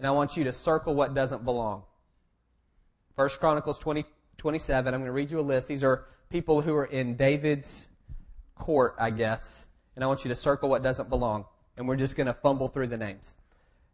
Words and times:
And 0.00 0.06
I 0.06 0.12
want 0.12 0.34
you 0.34 0.44
to 0.44 0.52
circle 0.52 0.94
what 0.94 1.12
doesn't 1.12 1.44
belong. 1.44 1.82
First 3.16 3.38
Chronicles 3.38 3.78
20, 3.78 4.06
27. 4.38 4.94
I'm 4.94 5.00
going 5.00 5.06
to 5.06 5.12
read 5.12 5.30
you 5.30 5.38
a 5.38 5.42
list. 5.42 5.68
These 5.68 5.84
are 5.84 6.06
people 6.30 6.62
who 6.62 6.74
are 6.74 6.86
in 6.86 7.16
David's 7.16 7.86
court, 8.54 8.94
I 8.98 9.10
guess. 9.10 9.66
And 9.94 10.02
I 10.02 10.06
want 10.06 10.24
you 10.24 10.30
to 10.30 10.34
circle 10.34 10.70
what 10.70 10.82
doesn't 10.82 11.10
belong. 11.10 11.44
And 11.76 11.86
we're 11.86 11.96
just 11.96 12.16
going 12.16 12.28
to 12.28 12.32
fumble 12.32 12.66
through 12.66 12.86
the 12.86 12.96
names. 12.96 13.34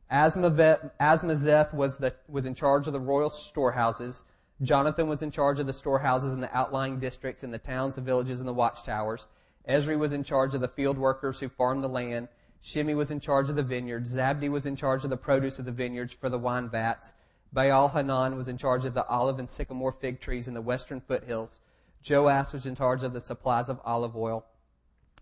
Azmaveth 0.08 1.74
was, 1.74 2.00
was 2.28 2.46
in 2.46 2.54
charge 2.54 2.86
of 2.86 2.92
the 2.92 3.00
royal 3.00 3.28
storehouses. 3.28 4.22
Jonathan 4.62 5.08
was 5.08 5.22
in 5.22 5.32
charge 5.32 5.58
of 5.58 5.66
the 5.66 5.72
storehouses 5.72 6.32
in 6.32 6.40
the 6.40 6.56
outlying 6.56 7.00
districts, 7.00 7.42
in 7.42 7.50
the 7.50 7.58
towns, 7.58 7.96
the 7.96 8.00
villages, 8.00 8.38
and 8.38 8.48
the 8.48 8.54
watchtowers. 8.54 9.26
Ezri 9.68 9.98
was 9.98 10.12
in 10.12 10.22
charge 10.22 10.54
of 10.54 10.60
the 10.60 10.68
field 10.68 10.98
workers 10.98 11.40
who 11.40 11.48
farmed 11.48 11.82
the 11.82 11.88
land. 11.88 12.28
Shimei 12.66 12.94
was 12.94 13.12
in 13.12 13.20
charge 13.20 13.48
of 13.48 13.54
the 13.54 13.62
vineyards. 13.62 14.16
Zabdi 14.16 14.48
was 14.48 14.66
in 14.66 14.74
charge 14.74 15.04
of 15.04 15.10
the 15.10 15.16
produce 15.16 15.60
of 15.60 15.66
the 15.66 15.70
vineyards 15.70 16.12
for 16.12 16.28
the 16.28 16.36
wine 16.36 16.68
vats. 16.68 17.14
Baal 17.52 17.90
Hanan 17.90 18.36
was 18.36 18.48
in 18.48 18.58
charge 18.58 18.84
of 18.84 18.92
the 18.92 19.06
olive 19.06 19.38
and 19.38 19.48
sycamore 19.48 19.92
fig 19.92 20.18
trees 20.18 20.48
in 20.48 20.54
the 20.54 20.60
western 20.60 21.00
foothills. 21.00 21.60
Joash 22.04 22.52
was 22.52 22.66
in 22.66 22.74
charge 22.74 23.04
of 23.04 23.12
the 23.12 23.20
supplies 23.20 23.68
of 23.68 23.80
olive 23.84 24.16
oil. 24.16 24.44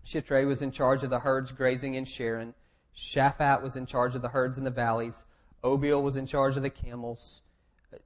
Shitrai 0.03 0.47
was 0.47 0.63
in 0.63 0.71
charge 0.71 1.03
of 1.03 1.11
the 1.11 1.19
herds 1.19 1.51
grazing 1.51 1.93
in 1.93 2.03
Sharon. 2.03 2.55
Shaphat 2.97 3.61
was 3.61 3.75
in 3.75 3.85
charge 3.85 4.15
of 4.15 4.23
the 4.23 4.29
herds 4.29 4.57
in 4.57 4.63
the 4.63 4.71
valleys. 4.71 5.27
Obil 5.63 6.01
was 6.01 6.17
in 6.17 6.25
charge 6.25 6.57
of 6.57 6.63
the 6.63 6.71
camels. 6.71 7.43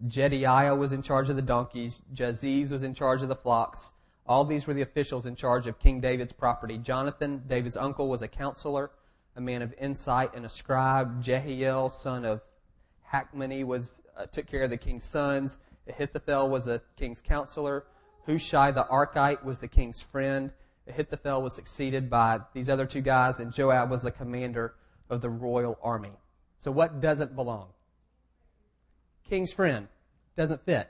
Jediah 0.05 0.77
was 0.77 0.91
in 0.91 1.01
charge 1.01 1.29
of 1.29 1.37
the 1.37 1.41
donkeys. 1.41 2.01
Jaziz 2.13 2.71
was 2.71 2.83
in 2.83 2.93
charge 2.93 3.23
of 3.23 3.29
the 3.29 3.37
flocks. 3.37 3.93
All 4.25 4.43
these 4.43 4.67
were 4.67 4.73
the 4.73 4.81
officials 4.81 5.25
in 5.25 5.35
charge 5.35 5.65
of 5.65 5.79
King 5.79 6.01
David's 6.01 6.33
property. 6.33 6.77
Jonathan, 6.77 7.43
David's 7.47 7.77
uncle, 7.77 8.09
was 8.09 8.21
a 8.21 8.27
counselor, 8.27 8.91
a 9.35 9.41
man 9.41 9.61
of 9.61 9.73
insight 9.79 10.35
and 10.35 10.45
a 10.45 10.49
scribe. 10.49 11.21
Jehiel, 11.21 11.89
son 11.89 12.25
of 12.25 12.41
Hachmoni, 13.11 13.65
was 13.65 14.01
uh, 14.17 14.25
took 14.25 14.47
care 14.47 14.63
of 14.63 14.69
the 14.69 14.77
king's 14.77 15.05
sons. 15.05 15.57
Ahithophel 15.87 16.49
was 16.49 16.67
a 16.67 16.81
king's 16.97 17.21
counselor. 17.21 17.85
Hushai 18.25 18.71
the 18.71 18.85
Archite 18.85 19.43
was 19.43 19.59
the 19.59 19.67
king's 19.67 20.01
friend. 20.01 20.51
Ahithophel 20.87 21.41
was 21.41 21.53
succeeded 21.53 22.09
by 22.09 22.39
these 22.53 22.69
other 22.69 22.85
two 22.85 23.01
guys, 23.01 23.39
and 23.39 23.53
Joab 23.53 23.89
was 23.89 24.03
the 24.03 24.11
commander 24.11 24.75
of 25.09 25.21
the 25.21 25.29
royal 25.29 25.77
army. 25.81 26.11
So 26.59 26.71
what 26.71 26.99
doesn't 26.99 27.35
belong? 27.35 27.67
King's 29.29 29.53
friend. 29.53 29.87
Doesn't 30.35 30.65
fit. 30.65 30.89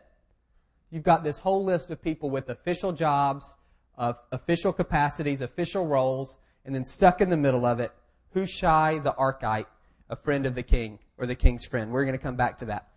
You've 0.91 1.03
got 1.03 1.23
this 1.23 1.37
whole 1.37 1.63
list 1.63 1.91
of 1.91 2.01
people 2.01 2.29
with 2.29 2.49
official 2.49 2.91
jobs, 2.91 3.57
of 3.97 4.17
official 4.31 4.73
capacities, 4.73 5.41
official 5.41 5.85
roles, 5.85 6.37
and 6.65 6.73
then 6.73 6.83
stuck 6.83 7.21
in 7.21 7.29
the 7.29 7.37
middle 7.37 7.65
of 7.65 7.79
it, 7.79 7.91
Hushai 8.33 8.99
the 8.99 9.13
Archite, 9.13 9.65
a 10.09 10.15
friend 10.15 10.45
of 10.45 10.55
the 10.55 10.63
king, 10.63 10.99
or 11.17 11.25
the 11.25 11.35
king's 11.35 11.65
friend. 11.65 11.91
We're 11.91 12.05
going 12.05 12.17
to 12.17 12.23
come 12.23 12.35
back 12.35 12.59
to 12.59 12.65
that. 12.65 12.89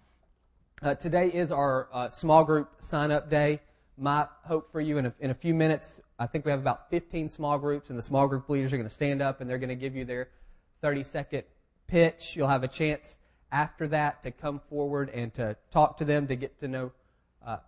Uh, 0.83 0.94
today 0.94 1.28
is 1.28 1.50
our 1.50 1.88
uh, 1.92 2.11
small 2.11 2.44
group 2.44 2.69
sign 2.80 3.11
up 3.11 3.30
day. 3.30 3.60
My 3.97 4.27
hope 4.44 4.70
for 4.70 4.80
you 4.80 4.98
in 4.98 5.06
a, 5.06 5.14
in 5.20 5.30
a 5.30 5.34
few 5.34 5.55
minutes, 5.55 6.00
I 6.19 6.27
think 6.27 6.44
we 6.44 6.50
have 6.50 6.60
about 6.60 6.91
15 6.91 7.28
small 7.28 7.58
groups, 7.58 7.88
and 7.88 7.98
the 7.98 8.03
small 8.03 8.27
group 8.27 8.48
leaders 8.48 8.72
are 8.72 8.77
going 8.77 8.88
to 8.88 8.94
stand 8.94 9.22
up 9.22 9.41
and 9.41 9.48
they're 9.48 9.58
going 9.58 9.69
to 9.69 9.75
give 9.75 9.94
you 9.94 10.05
their 10.05 10.28
30 10.83 11.05
second 11.05 11.44
pitch. 11.86 12.34
You'll 12.34 12.48
have 12.48 12.64
a 12.64 12.69
chance 12.69 13.16
after 13.53 13.86
that 13.88 14.22
to 14.25 14.30
come 14.30 14.60
forward 14.69 15.10
and 15.10 15.33
to 15.34 15.56
talk 15.70 15.98
to 15.98 16.05
them, 16.05 16.27
to 16.27 16.36
get 16.36 16.58
to 16.60 16.69
know, 16.69 16.92
uh, 17.47 17.58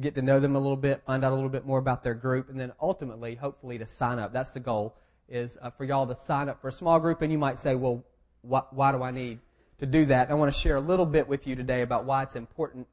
get 0.00 0.14
to 0.14 0.22
know 0.22 0.40
them 0.40 0.56
a 0.56 0.58
little 0.58 0.76
bit, 0.76 1.02
find 1.04 1.24
out 1.24 1.32
a 1.32 1.34
little 1.34 1.50
bit 1.50 1.66
more 1.66 1.78
about 1.78 2.02
their 2.02 2.14
group, 2.14 2.48
and 2.48 2.58
then 2.58 2.72
ultimately, 2.80 3.34
hopefully, 3.34 3.78
to 3.78 3.86
sign 3.86 4.18
up. 4.18 4.32
That's 4.32 4.52
the 4.52 4.60
goal, 4.60 4.96
is 5.28 5.56
uh, 5.62 5.70
for 5.70 5.84
y'all 5.84 6.06
to 6.06 6.14
sign 6.14 6.48
up 6.48 6.60
for 6.60 6.68
a 6.68 6.72
small 6.72 7.00
group. 7.00 7.22
And 7.22 7.32
you 7.32 7.38
might 7.38 7.58
say, 7.58 7.74
well, 7.74 8.04
wh- 8.42 8.72
why 8.72 8.92
do 8.92 9.02
I 9.02 9.10
need 9.10 9.40
to 9.78 9.86
do 9.86 10.04
that? 10.06 10.28
And 10.28 10.32
I 10.32 10.34
want 10.34 10.52
to 10.52 10.58
share 10.58 10.76
a 10.76 10.80
little 10.80 11.06
bit 11.06 11.28
with 11.28 11.46
you 11.46 11.56
today 11.56 11.82
about 11.82 12.04
why 12.04 12.22
it's 12.22 12.36
important 12.36 12.86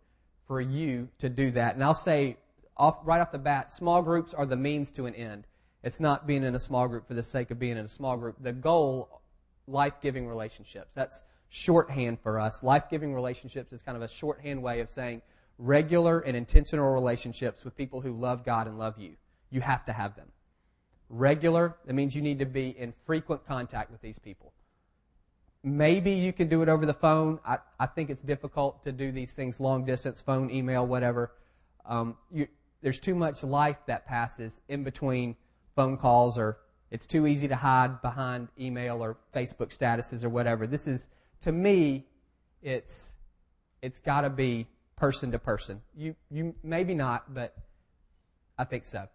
for 0.47 0.59
you 0.59 1.09
to 1.19 1.29
do 1.29 1.51
that. 1.51 1.75
And 1.75 1.83
I'll 1.83 1.93
say 1.93 2.37
off, 2.77 2.97
right 3.03 3.21
off 3.21 3.31
the 3.31 3.37
bat, 3.37 3.71
small 3.73 4.01
groups 4.01 4.33
are 4.33 4.45
the 4.45 4.55
means 4.55 4.91
to 4.93 5.05
an 5.05 5.15
end. 5.15 5.45
It's 5.83 5.99
not 5.99 6.27
being 6.27 6.43
in 6.43 6.55
a 6.55 6.59
small 6.59 6.87
group 6.87 7.07
for 7.07 7.13
the 7.13 7.23
sake 7.23 7.51
of 7.51 7.59
being 7.59 7.77
in 7.77 7.85
a 7.85 7.89
small 7.89 8.17
group. 8.17 8.37
The 8.39 8.51
goal, 8.51 9.21
life-giving 9.67 10.27
relationships. 10.27 10.91
That's 10.93 11.21
shorthand 11.49 12.19
for 12.21 12.39
us. 12.39 12.63
Life-giving 12.63 13.13
relationships 13.13 13.73
is 13.73 13.81
kind 13.81 13.95
of 13.95 14.03
a 14.03 14.07
shorthand 14.07 14.61
way 14.61 14.79
of 14.79 14.89
saying 14.89 15.21
regular 15.57 16.19
and 16.19 16.35
intentional 16.35 16.91
relationships 16.91 17.63
with 17.63 17.75
people 17.75 18.01
who 18.01 18.13
love 18.13 18.45
God 18.45 18.67
and 18.67 18.77
love 18.77 18.97
you. 18.97 19.15
You 19.49 19.61
have 19.61 19.85
to 19.85 19.93
have 19.93 20.15
them. 20.15 20.27
Regular, 21.13 21.75
that 21.85 21.93
means 21.93 22.15
you 22.15 22.21
need 22.21 22.39
to 22.39 22.45
be 22.45 22.69
in 22.69 22.93
frequent 23.05 23.45
contact 23.45 23.91
with 23.91 24.01
these 24.01 24.17
people. 24.17 24.53
Maybe 25.61 26.11
you 26.11 26.31
can 26.31 26.47
do 26.47 26.61
it 26.61 26.69
over 26.69 26.85
the 26.85 26.93
phone. 26.93 27.37
I, 27.45 27.57
I 27.77 27.85
think 27.85 28.09
it's 28.09 28.21
difficult 28.21 28.83
to 28.85 28.93
do 28.93 29.11
these 29.11 29.33
things 29.33 29.59
long 29.59 29.83
distance, 29.83 30.21
phone, 30.21 30.49
email, 30.49 30.87
whatever. 30.87 31.33
Um, 31.85 32.15
you, 32.31 32.47
there's 32.81 32.99
too 32.99 33.13
much 33.13 33.43
life 33.43 33.75
that 33.87 34.05
passes 34.05 34.61
in 34.69 34.85
between 34.85 35.35
phone 35.75 35.97
calls 35.97 36.37
or 36.37 36.59
it's 36.91 37.05
too 37.05 37.27
easy 37.27 37.49
to 37.49 37.57
hide 37.57 38.01
behind 38.01 38.47
email 38.57 39.03
or 39.03 39.17
Facebook 39.35 39.77
statuses 39.77 40.23
or 40.23 40.29
whatever. 40.29 40.65
This 40.65 40.87
is, 40.87 41.09
to 41.41 41.51
me, 41.51 42.05
it's, 42.61 43.17
it's 43.81 43.99
gotta 43.99 44.29
be 44.29 44.65
person 44.95 45.31
to 45.33 45.39
person. 45.39 45.81
You, 45.93 46.15
you, 46.29 46.55
maybe 46.63 46.95
not, 46.95 47.33
but 47.33 47.53
I 48.57 48.63
think 48.63 48.85
so. 48.85 49.09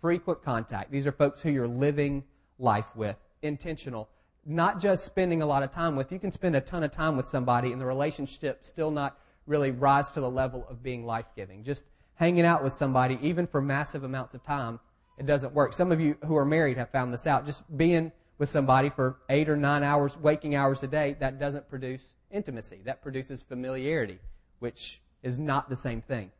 Frequent 0.00 0.42
contact. 0.42 0.90
These 0.90 1.06
are 1.06 1.12
folks 1.12 1.42
who 1.42 1.50
you're 1.50 1.68
living 1.68 2.24
life 2.58 2.94
with. 2.94 3.16
Intentional. 3.42 4.08
Not 4.44 4.80
just 4.80 5.04
spending 5.04 5.42
a 5.42 5.46
lot 5.46 5.62
of 5.62 5.70
time 5.70 5.96
with. 5.96 6.12
You 6.12 6.18
can 6.18 6.30
spend 6.30 6.56
a 6.56 6.60
ton 6.60 6.82
of 6.82 6.90
time 6.90 7.16
with 7.16 7.26
somebody 7.26 7.72
and 7.72 7.80
the 7.80 7.86
relationship 7.86 8.64
still 8.64 8.90
not 8.90 9.18
really 9.46 9.70
rise 9.70 10.08
to 10.10 10.20
the 10.20 10.30
level 10.30 10.66
of 10.68 10.82
being 10.82 11.04
life 11.04 11.26
giving. 11.34 11.64
Just 11.64 11.84
hanging 12.14 12.44
out 12.44 12.62
with 12.62 12.74
somebody, 12.74 13.18
even 13.22 13.46
for 13.46 13.60
massive 13.60 14.04
amounts 14.04 14.34
of 14.34 14.42
time, 14.42 14.80
it 15.18 15.26
doesn't 15.26 15.52
work. 15.52 15.72
Some 15.72 15.90
of 15.90 16.00
you 16.00 16.16
who 16.24 16.36
are 16.36 16.44
married 16.44 16.76
have 16.76 16.90
found 16.90 17.12
this 17.12 17.26
out. 17.26 17.46
Just 17.46 17.62
being 17.76 18.12
with 18.38 18.48
somebody 18.48 18.90
for 18.90 19.18
eight 19.28 19.48
or 19.48 19.56
nine 19.56 19.82
hours, 19.82 20.16
waking 20.16 20.54
hours 20.54 20.82
a 20.82 20.86
day, 20.86 21.16
that 21.18 21.40
doesn't 21.40 21.68
produce 21.68 22.14
intimacy. 22.30 22.80
That 22.84 23.02
produces 23.02 23.42
familiarity, 23.42 24.18
which 24.60 25.00
is 25.22 25.38
not 25.38 25.68
the 25.68 25.76
same 25.76 26.00
thing. 26.00 26.30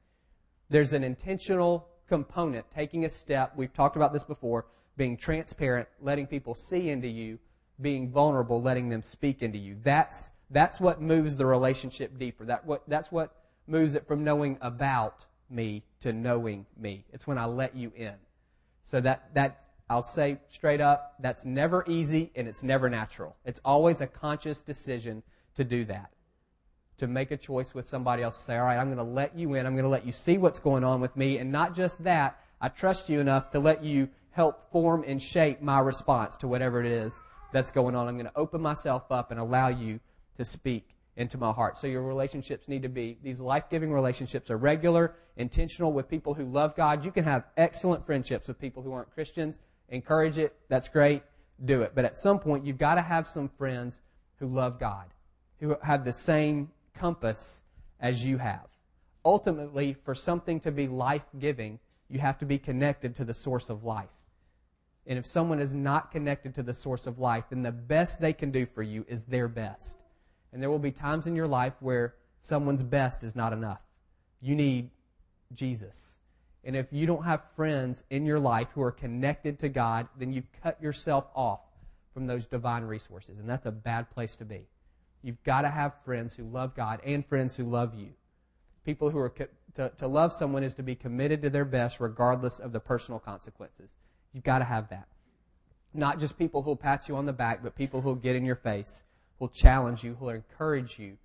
There's 0.71 0.93
an 0.93 1.03
intentional 1.03 1.89
component, 2.09 2.71
taking 2.71 3.05
a 3.05 3.09
step. 3.09 3.53
We've 3.57 3.73
talked 3.73 3.97
about 3.97 4.13
this 4.13 4.25
before, 4.25 4.67
being 4.97 5.17
transparent, 5.17 5.89
letting 6.01 6.27
people 6.27 6.55
see 6.55 6.91
into 6.91 7.09
you, 7.09 7.39
being 7.81 8.11
vulnerable, 8.11 8.61
letting 8.61 8.89
them 8.89 9.03
speak 9.03 9.43
into 9.43 9.59
you. 9.59 9.77
That's, 9.83 10.31
that's 10.51 10.81
what 10.81 11.01
moves 11.01 11.37
the 11.37 11.47
relationship 11.47 12.19
deeper. 12.19 12.45
That 12.45 12.67
what, 12.67 12.83
that's 12.89 13.13
what 13.13 13.37
moves 13.67 13.95
it 13.95 14.07
from 14.07 14.25
knowing 14.25 14.59
about 14.61 15.27
me 15.51 15.85
to 16.01 16.13
knowing 16.13 16.67
me. 16.77 17.05
It's 17.13 17.27
when 17.27 17.39
I 17.39 17.45
let 17.45 17.77
you 17.77 17.93
in. 17.95 18.15
So 18.85 19.01
that, 19.01 19.35
that, 19.35 19.65
I'll 19.91 20.03
say 20.03 20.39
straight 20.51 20.81
up, 20.81 21.15
that's 21.21 21.45
never 21.45 21.85
easy 21.87 22.31
and 22.35 22.49
it's 22.49 22.63
never 22.63 22.91
natural. 22.91 23.37
It's 23.45 23.61
always 23.65 24.01
a 24.01 24.07
conscious 24.07 24.61
decision 24.61 25.23
to 25.55 25.65
do 25.65 25.85
that. 25.87 26.11
To 26.99 27.07
make 27.07 27.31
a 27.31 27.37
choice 27.37 27.75
with 27.75 27.87
somebody 27.87 28.25
else, 28.25 28.37
say, 28.37 28.57
all 28.57 28.65
right, 28.65 28.77
I'm 28.77 28.87
going 28.87 28.99
to 28.99 29.05
let 29.05 29.39
you 29.39 29.55
in. 29.55 29.67
I'm 29.67 29.75
going 29.75 29.85
to 29.85 29.89
let 29.89 30.05
you 30.05 30.11
see 30.11 30.37
what's 30.37 30.59
going 30.59 30.83
on 30.83 31.01
with 31.01 31.17
me. 31.17 31.39
And 31.39 31.53
not 31.53 31.75
just 31.75 32.03
that, 32.03 32.41
I 32.61 32.69
trust 32.69 33.09
you 33.09 33.21
enough 33.21 33.51
to 33.53 33.61
let 33.61 33.85
you 33.85 34.09
help 34.33 34.73
form 34.73 35.05
and 35.07 35.23
shape 35.23 35.63
my 35.63 35.79
response 35.79 36.37
to 36.39 36.49
whatever 36.49 36.81
it 36.81 36.91
is 36.91 37.21
that's 37.53 37.71
going 37.71 37.95
on. 37.95 38.09
I'm 38.09 38.17
going 38.17 38.27
to 38.27 38.37
open 38.37 38.61
myself 38.61 39.13
up 39.13 39.31
and 39.31 39.39
allow 39.39 39.69
you 39.69 40.01
to 40.39 40.45
speak 40.45 40.89
into 41.17 41.39
my 41.39 41.53
heart. 41.53 41.79
So 41.79 41.87
your 41.87 42.03
relationships 42.03 42.67
need 42.67 42.83
to 42.83 42.89
be, 42.89 43.17
these 43.23 43.41
life-giving 43.41 43.93
relationships 43.93 44.51
are 44.51 44.57
regular, 44.57 45.15
intentional 45.37 45.93
with 45.93 46.09
people 46.09 46.35
who 46.35 46.47
love 46.47 46.75
God. 46.75 47.05
You 47.05 47.13
can 47.13 47.23
have 47.25 47.45
excellent 47.57 48.07
friendships 48.07 48.49
with 48.49 48.61
people 48.61 48.83
who 48.83 48.93
aren't 48.93 49.13
Christians. 49.15 49.61
Encourage 49.89 50.39
it. 50.39 50.57
That's 50.69 50.89
great. 50.89 51.23
Do 51.65 51.83
it. 51.83 51.93
But 51.95 52.05
at 52.05 52.19
some 52.19 52.41
point, 52.41 52.67
you've 52.67 52.77
got 52.79 52.97
to 52.97 53.03
have 53.03 53.29
some 53.29 53.49
friends 53.49 54.01
who 54.41 54.49
love 54.49 54.81
God, 54.81 55.07
who 55.61 55.77
have 55.83 56.05
the 56.05 56.13
same 56.13 56.71
compass 56.99 57.63
as 58.01 58.25
you 58.25 58.39
have. 58.39 58.67
Ultimately, 59.25 59.97
for 60.05 60.15
something 60.15 60.61
to 60.61 60.73
be 60.73 60.87
life-giving, 60.87 61.79
you 62.09 62.19
have 62.21 62.39
to 62.39 62.47
be 62.47 62.59
connected 62.59 63.15
to 63.17 63.25
the 63.25 63.35
source 63.35 63.71
of 63.71 63.85
life. 63.85 64.09
And 65.07 65.19
if 65.19 65.27
someone 65.27 65.61
is 65.61 65.75
not 65.75 66.11
connected 66.11 66.55
to 66.57 66.63
the 66.63 66.75
source 66.75 67.07
of 67.07 67.19
life, 67.19 67.45
then 67.51 67.63
the 67.63 67.73
best 67.73 68.21
they 68.21 68.33
can 68.33 68.51
do 68.51 68.67
for 68.67 68.83
you 68.83 69.05
is 69.09 69.25
their 69.25 69.49
best. 69.49 69.99
And 70.53 70.63
there 70.63 70.71
will 70.71 70.79
be 70.79 70.91
times 70.91 71.27
in 71.27 71.35
your 71.35 71.47
life 71.47 71.75
where 71.81 72.15
someone's 72.41 72.83
best 72.83 73.25
is 73.25 73.35
not 73.35 73.53
enough. 73.53 73.81
You 74.41 74.55
need 74.55 74.91
Jesus. 75.55 76.17
And 76.65 76.77
if 76.77 76.87
you 76.91 77.07
don't 77.07 77.25
have 77.25 77.43
friends 77.57 78.03
in 78.11 78.27
your 78.27 78.39
life 78.39 78.69
who 78.75 78.83
are 78.83 78.93
connected 78.93 79.59
to 79.61 79.69
God, 79.69 80.09
then 80.19 80.33
you've 80.33 80.51
cut 80.63 80.81
yourself 80.83 81.25
off 81.35 81.61
from 82.13 82.27
those 82.27 82.47
divine 82.47 82.85
resources. 82.85 83.39
And 83.39 83.49
that's 83.49 83.67
a 83.67 83.73
bad 83.73 84.11
place 84.11 84.37
to 84.37 84.45
be. 84.45 84.67
You've 85.23 85.43
got 85.45 85.63
to 85.63 85.71
have 85.71 85.95
friends 86.05 86.35
who 86.35 86.45
love 86.45 86.75
God 86.75 87.01
and 87.05 87.27
friends 87.27 87.57
who 87.57 87.65
love 87.65 87.95
you. 87.95 88.11
People 88.85 89.11
who 89.11 89.19
are, 89.19 89.33
to, 89.75 89.91
to 89.97 90.07
love 90.07 90.33
someone 90.33 90.63
is 90.63 90.75
to 90.75 90.83
be 90.83 90.95
committed 90.95 91.43
to 91.43 91.51
their 91.51 91.65
best 91.65 92.01
regardless 92.01 92.59
of 92.59 92.73
the 92.73 92.81
personal 92.81 93.19
consequences. 93.19 93.97
You've 94.33 94.45
got 94.45 94.61
to 94.61 94.65
have 94.65 94.89
that. 94.91 95.09
Not 95.93 96.21
just 96.21 96.39
people 96.39 96.63
who'll 96.63 96.77
pat 96.77 97.09
you 97.09 97.17
on 97.17 97.27
the 97.27 97.33
back, 97.33 97.63
but 97.63 97.75
people 97.75 98.01
who'll 98.01 98.15
get 98.15 98.37
in 98.37 98.45
your 98.45 98.57
face 98.57 99.05
who'll 99.39 99.49
challenge 99.49 100.05
you, 100.05 100.15
who'll 100.15 100.31
encourage 100.31 100.99
you 100.99 101.17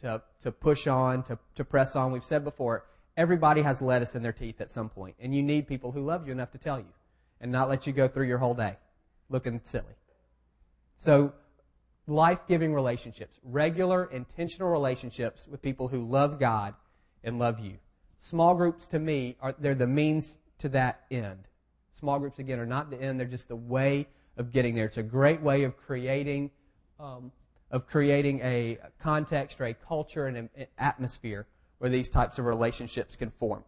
to, 0.00 0.22
to 0.42 0.52
push 0.52 0.86
on, 0.86 1.22
to, 1.24 1.38
to 1.54 1.64
press 1.64 1.96
on. 1.96 2.12
We've 2.12 2.24
said 2.24 2.44
before, 2.44 2.84
everybody 3.16 3.62
has 3.62 3.82
lettuce 3.82 4.14
in 4.14 4.22
their 4.22 4.32
teeth 4.32 4.60
at 4.60 4.70
some 4.70 4.88
point, 4.88 5.16
and 5.20 5.34
you 5.34 5.42
need 5.42 5.66
people 5.66 5.92
who 5.92 6.04
love 6.04 6.26
you 6.26 6.32
enough 6.32 6.50
to 6.52 6.58
tell 6.58 6.78
you 6.78 6.92
and 7.40 7.50
not 7.50 7.68
let 7.68 7.86
you 7.86 7.92
go 7.92 8.08
through 8.08 8.26
your 8.26 8.38
whole 8.38 8.54
day 8.54 8.76
looking 9.28 9.60
silly. 9.62 9.94
So, 10.96 11.32
life-giving 12.06 12.74
relationships, 12.74 13.38
regular, 13.42 14.04
intentional 14.06 14.70
relationships 14.70 15.46
with 15.48 15.62
people 15.62 15.88
who 15.88 16.02
love 16.02 16.38
God 16.38 16.74
and 17.22 17.38
love 17.38 17.60
you. 17.60 17.78
Small 18.18 18.54
groups 18.54 18.88
to 18.88 18.98
me 18.98 19.36
are 19.40 19.54
they're 19.58 19.74
the 19.74 19.86
means 19.86 20.38
to 20.58 20.68
that 20.70 21.04
end. 21.10 21.48
Small 21.92 22.18
groups 22.18 22.38
again 22.38 22.58
are 22.58 22.66
not 22.66 22.90
the 22.90 23.00
end; 23.00 23.18
they're 23.18 23.26
just 23.26 23.48
the 23.48 23.56
way 23.56 24.08
of 24.36 24.52
getting 24.52 24.74
there. 24.74 24.86
It's 24.86 24.96
a 24.96 25.02
great 25.02 25.42
way 25.42 25.64
of 25.64 25.76
creating 25.76 26.50
um, 26.98 27.32
of 27.70 27.86
creating 27.86 28.40
a 28.42 28.78
context 29.00 29.60
or 29.60 29.64
a 29.64 29.74
culture 29.74 30.26
and 30.26 30.36
an 30.36 30.48
atmosphere 30.78 31.46
where 31.78 31.90
these 31.90 32.10
types 32.10 32.38
of 32.38 32.44
relationships 32.44 33.16
can 33.16 33.30
form. 33.30 33.64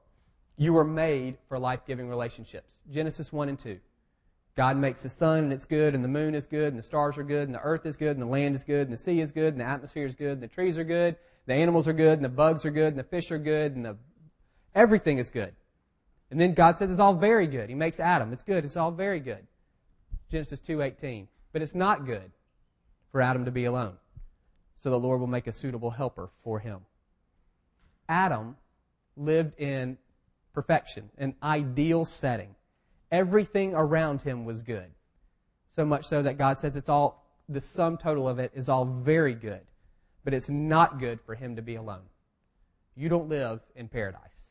You 0.57 0.73
were 0.73 0.85
made 0.85 1.39
for 1.49 1.59
life-giving 1.59 2.09
relationships. 2.09 2.75
Genesis 2.89 3.33
1 3.33 3.49
and 3.49 3.59
2. 3.59 3.81
God 4.57 4.77
makes 4.77 5.03
the 5.03 5.09
sun 5.09 5.39
and 5.41 5.53
it's 5.53 5.65
good, 5.65 5.95
and 5.95 6.05
the 6.05 6.09
moon 6.09 6.35
is 6.35 6.47
good, 6.47 6.69
and 6.69 6.79
the 6.79 6.83
stars 6.83 7.19
are 7.19 7.25
good, 7.25 7.49
and 7.49 7.55
the 7.55 7.61
earth 7.61 7.87
is 7.87 7.97
good, 7.97 8.13
and 8.13 8.23
the 8.23 8.27
land 8.27 8.55
is 8.55 8.63
good, 8.63 8.83
and 8.83 8.93
the 8.93 8.97
sea 8.97 9.21
is 9.21 9.33
good, 9.33 9.55
and 9.55 9.61
the 9.61 9.65
atmosphere 9.65 10.07
is 10.07 10.15
good, 10.15 10.33
and 10.33 10.43
the 10.43 10.49
trees 10.49 10.79
are 10.79 10.85
good, 10.85 11.17
the 11.47 11.55
animals 11.55 11.89
are 11.89 11.93
good, 11.93 12.19
and 12.19 12.25
the 12.25 12.29
bugs 12.29 12.65
are 12.65 12.71
good, 12.71 12.89
and 12.89 12.99
the 12.99 13.05
fish 13.05 13.31
are 13.31 13.39
good, 13.39 13.75
and 13.75 13.85
the 13.85 13.97
everything 14.75 15.19
is 15.19 15.31
good. 15.31 15.55
And 16.31 16.41
then 16.41 16.55
God 16.55 16.77
said 16.77 16.91
it's 16.91 16.99
all 16.99 17.15
very 17.15 17.47
good. 17.47 17.69
He 17.69 17.75
makes 17.75 18.01
Adam. 18.01 18.33
It's 18.33 18.43
good. 18.43 18.65
It's 18.65 18.77
all 18.77 18.91
very 18.91 19.21
good. 19.21 19.47
Genesis 20.31 20.61
2:18. 20.61 21.29
But 21.53 21.63
it's 21.63 21.75
not 21.75 22.07
good 22.07 22.33
for 23.13 23.21
Adam 23.21 23.45
to 23.45 23.53
be 23.53 23.67
alone. 23.67 23.97
So 24.79 24.91
the 24.91 24.99
Lord 24.99 25.21
will 25.21 25.29
make 25.29 25.47
a 25.47 25.53
suitable 25.53 25.91
helper 25.91 26.31
for 26.43 26.59
him. 26.59 26.81
Adam 28.09 28.57
lived 29.17 29.59
in 29.61 29.97
perfection, 30.53 31.11
an 31.17 31.37
ideal 31.43 32.05
setting. 32.05 32.55
Everything 33.15 33.75
around 33.75 34.23
him 34.23 34.45
was 34.45 34.65
good. 34.65 34.91
So 35.71 35.85
much 35.85 36.05
so 36.05 36.21
that 36.23 36.37
God 36.37 36.59
says 36.59 36.77
it's 36.77 36.89
all, 36.89 37.25
the 37.49 37.61
sum 37.61 37.97
total 37.97 38.29
of 38.29 38.41
it 38.41 38.51
is 38.55 38.69
all 38.69 38.85
very 38.85 39.35
good. 39.35 39.61
But 40.25 40.35
it's 40.35 40.51
not 40.51 40.99
good 40.99 41.21
for 41.21 41.37
him 41.37 41.55
to 41.55 41.63
be 41.63 41.77
alone. 41.77 42.09
You 42.97 43.09
don't 43.09 43.29
live 43.29 43.61
in 43.77 43.87
paradise. 43.87 44.51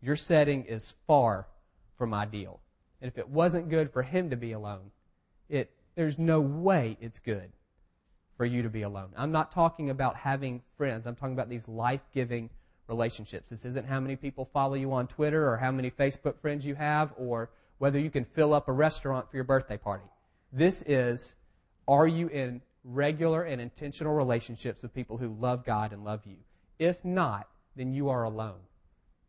Your 0.00 0.14
setting 0.14 0.66
is 0.66 0.94
far 1.08 1.48
from 1.98 2.14
ideal. 2.14 2.60
And 3.00 3.10
if 3.10 3.18
it 3.18 3.28
wasn't 3.28 3.70
good 3.70 3.92
for 3.92 4.04
him 4.04 4.30
to 4.30 4.36
be 4.36 4.52
alone, 4.52 4.92
it, 5.48 5.72
there's 5.96 6.16
no 6.16 6.40
way 6.40 6.96
it's 7.00 7.18
good 7.18 7.50
for 8.36 8.46
you 8.46 8.62
to 8.62 8.70
be 8.70 8.82
alone. 8.82 9.08
I'm 9.16 9.32
not 9.32 9.50
talking 9.50 9.90
about 9.90 10.14
having 10.14 10.62
friends. 10.76 11.08
I'm 11.08 11.16
talking 11.16 11.34
about 11.34 11.48
these 11.48 11.66
life-giving 11.66 12.50
relationships. 12.86 13.50
This 13.50 13.64
isn't 13.64 13.88
how 13.88 13.98
many 13.98 14.14
people 14.14 14.44
follow 14.44 14.74
you 14.74 14.92
on 14.92 15.08
Twitter 15.08 15.50
or 15.50 15.56
how 15.56 15.72
many 15.72 15.90
Facebook 15.90 16.38
friends 16.40 16.64
you 16.64 16.76
have 16.76 17.12
or 17.16 17.50
whether 17.78 17.98
you 17.98 18.10
can 18.10 18.24
fill 18.24 18.54
up 18.54 18.68
a 18.68 18.72
restaurant 18.72 19.30
for 19.30 19.36
your 19.36 19.44
birthday 19.44 19.76
party. 19.76 20.04
This 20.52 20.82
is, 20.86 21.34
are 21.86 22.06
you 22.06 22.28
in 22.28 22.62
regular 22.84 23.42
and 23.42 23.60
intentional 23.60 24.14
relationships 24.14 24.82
with 24.82 24.94
people 24.94 25.18
who 25.18 25.36
love 25.40 25.64
God 25.64 25.92
and 25.92 26.04
love 26.04 26.24
you? 26.24 26.36
If 26.78 27.04
not, 27.04 27.48
then 27.74 27.92
you 27.92 28.08
are 28.08 28.22
alone. 28.22 28.60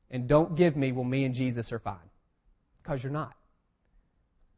And 0.09 0.27
don't 0.27 0.55
give 0.55 0.75
me, 0.77 0.91
well, 0.91 1.03
me 1.03 1.25
and 1.25 1.35
Jesus 1.35 1.71
are 1.71 1.79
fine. 1.79 1.97
Because 2.81 3.03
you're 3.03 3.11
not. 3.11 3.33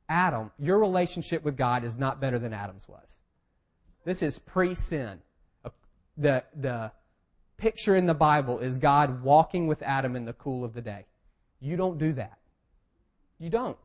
Adam, 0.08 0.52
your 0.60 0.80
relationship 0.80 1.44
with 1.44 1.56
God 1.56 1.84
is 1.84 1.96
not 1.96 2.20
better 2.20 2.40
than 2.40 2.54
Adam's 2.54 2.88
was. 2.88 3.18
This 4.06 4.22
is 4.22 4.40
pre-sin. 4.40 5.20
The, 6.18 6.44
the 6.56 6.92
picture 7.58 7.96
in 7.96 8.06
the 8.06 8.14
Bible 8.14 8.60
is 8.60 8.78
God 8.78 9.24
walking 9.24 9.68
with 9.68 9.82
Adam 9.84 10.16
in 10.16 10.26
the 10.26 10.34
cool 10.34 10.66
of 10.66 10.74
the 10.74 10.82
day. 10.82 11.06
You 11.60 11.78
don't 11.78 11.98
do 11.98 12.14
that. 12.14 12.39
You 13.40 13.50
don't. 13.50 13.78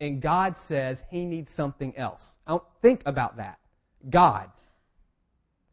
And 0.00 0.20
God 0.20 0.56
says 0.56 1.04
he 1.10 1.24
needs 1.24 1.52
something 1.52 1.96
else. 1.96 2.36
I 2.46 2.52
don't 2.52 2.64
think 2.82 3.02
about 3.06 3.36
that. 3.36 3.58
God, 4.08 4.50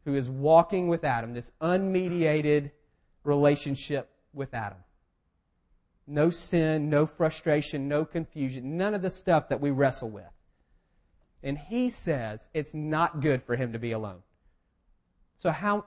who 0.04 0.14
is 0.14 0.28
walking 0.28 0.88
with 0.88 1.04
Adam, 1.04 1.34
this 1.34 1.52
unmediated 1.60 2.70
relationship 3.22 4.10
with 4.32 4.54
Adam. 4.54 4.78
No 6.06 6.30
sin, 6.30 6.90
no 6.90 7.06
frustration, 7.06 7.88
no 7.88 8.04
confusion, 8.04 8.76
none 8.76 8.94
of 8.94 9.02
the 9.02 9.10
stuff 9.10 9.48
that 9.48 9.60
we 9.60 9.70
wrestle 9.70 10.10
with. 10.10 10.24
And 11.42 11.58
he 11.58 11.88
says 11.90 12.48
it's 12.54 12.74
not 12.74 13.20
good 13.20 13.42
for 13.42 13.56
him 13.56 13.72
to 13.72 13.78
be 13.78 13.92
alone. 13.92 14.22
So 15.38 15.50
how, 15.50 15.84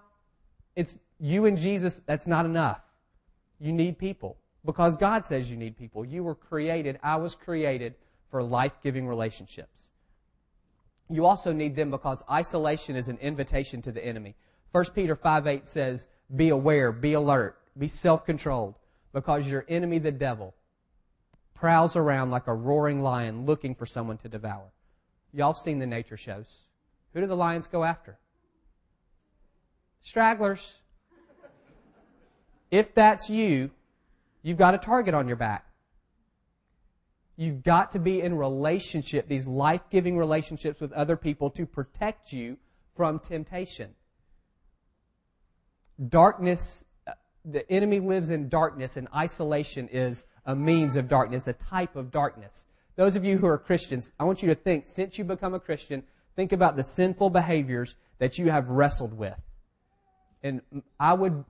it's 0.76 1.00
you 1.20 1.46
and 1.46 1.58
Jesus, 1.58 2.02
that's 2.06 2.28
not 2.28 2.46
enough. 2.46 2.82
You 3.60 3.72
need 3.72 3.98
people. 3.98 4.38
Because 4.68 4.98
God 4.98 5.26
says 5.26 5.50
you 5.50 5.56
need 5.56 5.78
people. 5.78 6.04
You 6.04 6.26
were 6.26 6.36
created, 6.36 7.00
I 7.02 7.16
was 7.16 7.36
created 7.36 7.96
for 8.30 8.44
life-giving 8.44 9.08
relationships. 9.08 9.92
You 11.10 11.26
also 11.26 11.54
need 11.54 11.74
them 11.74 11.90
because 11.90 12.22
isolation 12.30 12.98
is 12.98 13.08
an 13.08 13.18
invitation 13.20 13.82
to 13.84 13.94
the 13.94 14.06
enemy. 14.06 14.36
1 14.74 14.86
Peter 14.94 15.16
5 15.16 15.48
8 15.48 15.70
says, 15.70 16.10
Be 16.36 16.50
aware, 16.50 16.92
be 16.92 17.14
alert, 17.14 17.58
be 17.78 17.88
self 17.88 18.26
controlled, 18.26 18.76
because 19.14 19.48
your 19.48 19.64
enemy, 19.70 20.00
the 20.00 20.12
devil, 20.12 20.54
prowls 21.56 21.96
around 21.96 22.30
like 22.30 22.48
a 22.48 22.54
roaring 22.54 23.00
lion 23.00 23.46
looking 23.46 23.74
for 23.74 23.86
someone 23.86 24.18
to 24.18 24.28
devour. 24.28 24.74
Y'all 25.32 25.54
have 25.54 25.58
seen 25.58 25.80
the 25.80 25.88
nature 25.88 26.18
shows. 26.18 26.68
Who 27.14 27.22
do 27.22 27.28
the 27.28 27.38
lions 27.38 27.68
go 27.68 27.86
after? 27.86 28.20
Stragglers. 30.02 30.80
If 32.70 32.94
that's 32.94 33.30
you, 33.30 33.72
you've 34.48 34.58
got 34.58 34.74
a 34.74 34.78
target 34.78 35.14
on 35.14 35.28
your 35.28 35.36
back. 35.36 35.66
You've 37.36 37.64
got 37.64 37.92
to 37.92 38.00
be 38.00 38.22
in 38.22 38.34
relationship, 38.36 39.28
these 39.28 39.46
life-giving 39.46 40.18
relationships 40.18 40.80
with 40.80 40.94
other 40.94 41.18
people 41.18 41.50
to 41.52 41.66
protect 41.66 42.32
you 42.32 42.58
from 42.96 43.20
temptation. 43.20 43.94
Darkness, 46.10 46.86
uh, 47.06 47.12
the 47.44 47.70
enemy 47.70 48.00
lives 48.00 48.30
in 48.30 48.48
darkness 48.48 48.96
and 48.96 49.10
isolation 49.14 49.90
is 49.92 50.24
a 50.46 50.56
means 50.56 50.96
of 50.96 51.10
darkness, 51.10 51.48
a 51.48 51.54
type 51.54 51.98
of 51.98 52.10
darkness. 52.10 52.66
Those 52.96 53.18
of 53.18 53.26
you 53.26 53.38
who 53.38 53.48
are 53.48 53.58
Christians, 53.58 54.14
I 54.18 54.24
want 54.24 54.42
you 54.42 54.48
to 54.48 54.56
think, 54.56 54.88
since 54.88 55.18
you 55.18 55.26
become 55.26 55.54
a 55.54 55.60
Christian, 55.60 56.04
think 56.38 56.54
about 56.54 56.78
the 56.78 56.84
sinful 56.84 57.32
behaviors 57.32 57.96
that 58.20 58.40
you 58.40 58.50
have 58.50 58.70
wrestled 58.70 59.14
with. 59.14 59.38
And 60.42 60.62
I 61.00 61.14
would, 61.14 61.44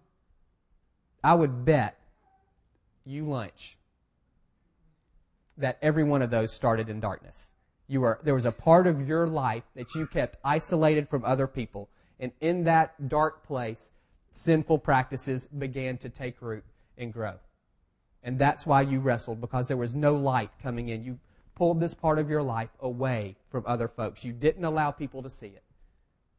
I 1.24 1.36
would 1.36 1.64
bet 1.64 1.97
you 3.08 3.28
lunch 3.28 3.78
that 5.58 5.78
every 5.82 6.04
one 6.04 6.22
of 6.22 6.30
those 6.30 6.54
started 6.54 6.90
in 6.90 7.00
darkness. 7.00 7.52
You 7.88 8.02
were, 8.02 8.20
there 8.24 8.36
was 8.36 8.46
a 8.46 8.52
part 8.52 8.86
of 8.86 9.08
your 9.08 9.28
life 9.28 9.64
that 9.76 9.96
you 9.96 10.06
kept 10.06 10.38
isolated 10.44 11.10
from 11.10 11.26
other 11.26 11.48
people. 11.48 11.90
And 12.20 12.32
in 12.42 12.66
that 12.66 13.10
dark 13.10 13.46
place, 13.46 13.92
sinful 14.32 14.80
practices 14.80 15.48
began 15.48 15.98
to 16.00 16.10
take 16.10 16.42
root 16.42 16.64
and 16.98 17.14
grow. 17.14 17.36
And 18.24 18.38
that's 18.38 18.66
why 18.66 18.82
you 18.82 19.00
wrestled, 19.00 19.40
because 19.40 19.68
there 19.68 19.78
was 19.78 19.96
no 19.96 20.16
light 20.16 20.52
coming 20.62 20.90
in. 20.90 21.04
You 21.04 21.18
pulled 21.56 21.80
this 21.80 21.94
part 21.94 22.20
of 22.20 22.30
your 22.30 22.44
life 22.44 22.70
away 22.82 23.36
from 23.50 23.64
other 23.66 23.88
folks. 23.88 24.24
You 24.24 24.34
didn't 24.34 24.66
allow 24.66 24.92
people 24.92 25.24
to 25.24 25.30
see 25.30 25.48
it. 25.48 25.64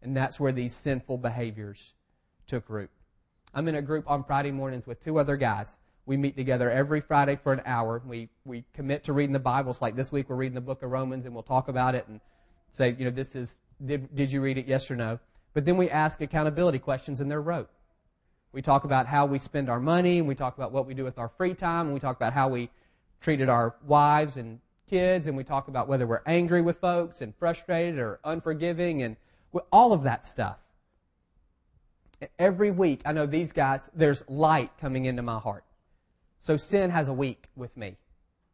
And 0.03 0.17
that's 0.17 0.39
where 0.39 0.53
these 0.53 0.75
sinful 0.75 1.19
behaviors 1.19 1.95
took 2.47 2.69
root. 2.69 2.91
I'm 3.55 3.67
in 3.69 3.75
a 3.75 3.83
group 3.83 4.09
on 4.09 4.23
Friday 4.23 4.51
mornings 4.51 4.87
with 4.87 5.03
two 5.03 5.19
other 5.19 5.37
guys. 5.37 5.79
We 6.09 6.17
meet 6.17 6.37
together 6.37 6.71
every 6.71 7.03
Friday 7.03 7.37
for 7.37 7.53
an 7.53 7.61
hour. 7.67 8.01
We, 8.07 8.31
we 8.47 8.65
commit 8.73 9.05
to 9.05 9.13
reading 9.13 9.35
the 9.35 9.39
Bible. 9.39 9.73
It's 9.73 9.83
like 9.83 9.95
this 9.95 10.11
week 10.11 10.31
we're 10.31 10.37
reading 10.37 10.55
the 10.55 10.63
book 10.63 10.83
of 10.83 10.91
Romans 10.91 11.27
and 11.27 11.35
we'll 11.35 11.43
talk 11.43 11.69
about 11.69 11.95
it 11.95 12.09
and 12.09 12.19
say, 12.71 12.97
you 12.99 13.05
know, 13.05 13.11
this 13.11 13.37
is, 13.37 13.59
did, 13.85 14.17
did 14.17 14.33
you 14.33 14.41
read 14.41 14.57
it? 14.57 14.67
Yes 14.67 14.91
or 14.91 14.97
no? 14.97 15.19
But 15.53 15.67
then 15.67 15.77
we 15.77 15.91
ask 15.91 16.23
accountability 16.23 16.79
questions 16.79 17.21
and 17.21 17.31
they're 17.31 17.43
wrote. 17.43 17.69
We 18.53 18.63
talk 18.63 18.85
about 18.85 19.07
how 19.07 19.27
we 19.27 19.39
spend 19.39 19.69
our 19.69 19.81
money 19.81 20.19
and 20.19 20.27
we 20.27 20.35
talk 20.35 20.57
about 20.57 20.73
what 20.73 20.87
we 20.87 20.95
do 20.95 21.05
with 21.05 21.19
our 21.19 21.29
free 21.29 21.53
time 21.53 21.87
and 21.87 21.95
we 21.95 22.01
talk 22.01 22.17
about 22.17 22.33
how 22.33 22.49
we 22.49 22.71
treated 23.21 23.51
our 23.51 23.75
wives 23.87 24.39
and 24.39 24.61
kids 24.89 25.27
and 25.27 25.37
we 25.37 25.45
talk 25.45 25.69
about 25.69 25.89
whether 25.89 26.07
we're 26.07 26.23
angry 26.25 26.63
with 26.63 26.79
folks 26.79 27.21
and 27.21 27.37
frustrated 27.37 27.99
or 27.99 28.19
unforgiving 28.25 29.03
and 29.03 29.17
all 29.71 29.93
of 29.93 30.05
that 30.05 30.27
stuff. 30.27 30.57
Every 32.39 32.71
week, 32.71 33.03
I 33.05 33.13
know 33.13 33.27
these 33.27 33.53
guys, 33.53 33.91
there's 33.95 34.25
light 34.27 34.71
coming 34.81 35.05
into 35.05 35.21
my 35.21 35.39
heart. 35.39 35.65
So 36.41 36.57
sin 36.57 36.91
has 36.91 37.09
a 37.09 37.13
week 37.13 37.47
with 37.57 37.77
me. 37.77 37.97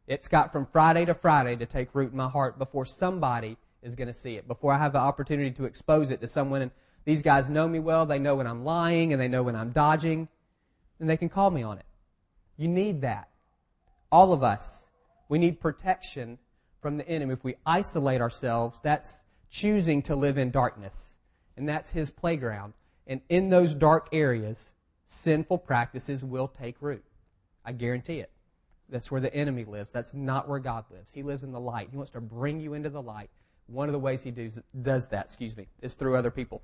It's 0.07 0.27
got 0.27 0.51
from 0.51 0.65
Friday 0.65 1.05
to 1.05 1.13
Friday 1.13 1.55
to 1.55 1.65
take 1.65 1.95
root 1.95 2.11
in 2.11 2.17
my 2.17 2.29
heart 2.29 2.59
before 2.59 2.85
somebody 2.85 3.57
is 3.81 3.95
going 3.95 4.07
to 4.07 4.13
see 4.13 4.35
it, 4.35 4.47
before 4.47 4.73
I 4.73 4.77
have 4.77 4.93
the 4.93 4.99
opportunity 4.99 5.51
to 5.51 5.65
expose 5.65 6.11
it 6.11 6.21
to 6.21 6.27
someone. 6.27 6.61
And 6.61 6.71
these 7.05 7.21
guys 7.21 7.49
know 7.49 7.67
me 7.67 7.79
well. 7.79 8.05
They 8.05 8.19
know 8.19 8.35
when 8.35 8.47
I'm 8.47 8.63
lying 8.63 9.13
and 9.13 9.21
they 9.21 9.27
know 9.27 9.43
when 9.43 9.55
I'm 9.55 9.71
dodging, 9.71 10.27
and 10.99 11.09
they 11.09 11.17
can 11.17 11.29
call 11.29 11.51
me 11.51 11.63
on 11.63 11.77
it. 11.77 11.85
You 12.57 12.67
need 12.67 13.01
that. 13.01 13.29
All 14.11 14.33
of 14.33 14.43
us, 14.43 14.87
we 15.27 15.37
need 15.37 15.59
protection 15.59 16.39
from 16.81 16.97
the 16.97 17.07
enemy. 17.07 17.33
If 17.33 17.43
we 17.43 17.55
isolate 17.65 18.21
ourselves, 18.21 18.81
that's 18.81 19.23
choosing 19.49 20.01
to 20.03 20.15
live 20.15 20.37
in 20.37 20.51
darkness. 20.51 21.17
And 21.57 21.67
that's 21.67 21.91
his 21.91 22.09
playground. 22.09 22.73
And 23.07 23.21
in 23.29 23.49
those 23.49 23.73
dark 23.73 24.09
areas, 24.11 24.73
sinful 25.07 25.59
practices 25.59 26.23
will 26.23 26.47
take 26.47 26.81
root. 26.81 27.03
I 27.65 27.71
guarantee 27.71 28.19
it. 28.19 28.31
That's 28.89 29.11
where 29.11 29.21
the 29.21 29.33
enemy 29.33 29.65
lives. 29.65 29.91
That's 29.91 30.13
not 30.13 30.47
where 30.47 30.59
God 30.59 30.85
lives. 30.91 31.11
He 31.11 31.23
lives 31.23 31.43
in 31.43 31.51
the 31.51 31.59
light. 31.59 31.89
He 31.91 31.97
wants 31.97 32.11
to 32.11 32.21
bring 32.21 32.59
you 32.59 32.73
into 32.73 32.89
the 32.89 33.01
light. 33.01 33.29
One 33.67 33.89
of 33.89 33.93
the 33.93 33.99
ways 33.99 34.21
he 34.21 34.31
does, 34.31 34.59
does 34.79 35.07
that, 35.07 35.25
excuse 35.25 35.57
me, 35.57 35.67
is 35.81 35.95
through 35.95 36.15
other 36.15 36.29
people. 36.29 36.61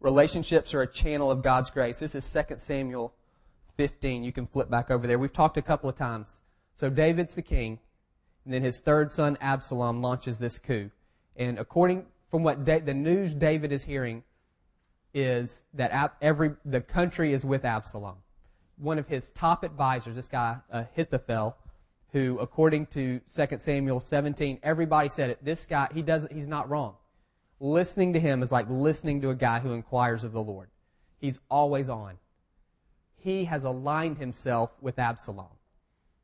Relationships 0.00 0.74
are 0.74 0.82
a 0.82 0.86
channel 0.86 1.30
of 1.30 1.42
God's 1.42 1.70
grace. 1.70 1.98
This 1.98 2.14
is 2.14 2.30
2 2.30 2.56
Samuel 2.58 3.14
15. 3.78 4.22
You 4.22 4.32
can 4.32 4.46
flip 4.46 4.68
back 4.68 4.90
over 4.90 5.06
there. 5.06 5.18
We've 5.18 5.32
talked 5.32 5.56
a 5.56 5.62
couple 5.62 5.88
of 5.88 5.96
times. 5.96 6.42
So 6.74 6.90
David's 6.90 7.34
the 7.34 7.42
king, 7.42 7.78
and 8.44 8.52
then 8.52 8.62
his 8.62 8.80
third 8.80 9.12
son 9.12 9.38
Absalom 9.40 10.02
launches 10.02 10.38
this 10.38 10.58
coup. 10.58 10.90
And 11.36 11.58
according 11.58 12.04
from 12.30 12.42
what 12.42 12.66
da- 12.66 12.80
the 12.80 12.92
news 12.92 13.34
David 13.34 13.72
is 13.72 13.84
hearing 13.84 14.24
is 15.14 15.62
that 15.72 16.16
every 16.20 16.50
the 16.64 16.80
country 16.80 17.32
is 17.32 17.44
with 17.44 17.64
Absalom. 17.64 18.16
One 18.76 18.98
of 18.98 19.06
his 19.06 19.30
top 19.30 19.62
advisors, 19.62 20.16
this 20.16 20.28
guy 20.28 20.56
uh, 20.72 20.84
Ahithophel, 20.94 21.56
who 22.12 22.38
according 22.38 22.86
to 22.86 23.20
2 23.34 23.58
Samuel 23.58 24.00
17, 24.00 24.58
everybody 24.62 25.08
said 25.08 25.30
it. 25.30 25.44
This 25.44 25.66
guy, 25.66 25.88
he 25.92 26.02
doesn't, 26.02 26.32
he's 26.32 26.46
not 26.46 26.68
wrong. 26.68 26.94
Listening 27.60 28.12
to 28.12 28.20
him 28.20 28.42
is 28.42 28.52
like 28.52 28.66
listening 28.68 29.20
to 29.22 29.30
a 29.30 29.34
guy 29.34 29.58
who 29.58 29.72
inquires 29.72 30.24
of 30.24 30.32
the 30.32 30.42
Lord. 30.42 30.68
He's 31.18 31.38
always 31.50 31.88
on. 31.88 32.18
He 33.16 33.44
has 33.46 33.64
aligned 33.64 34.18
himself 34.18 34.70
with 34.80 34.98
Absalom. 34.98 35.48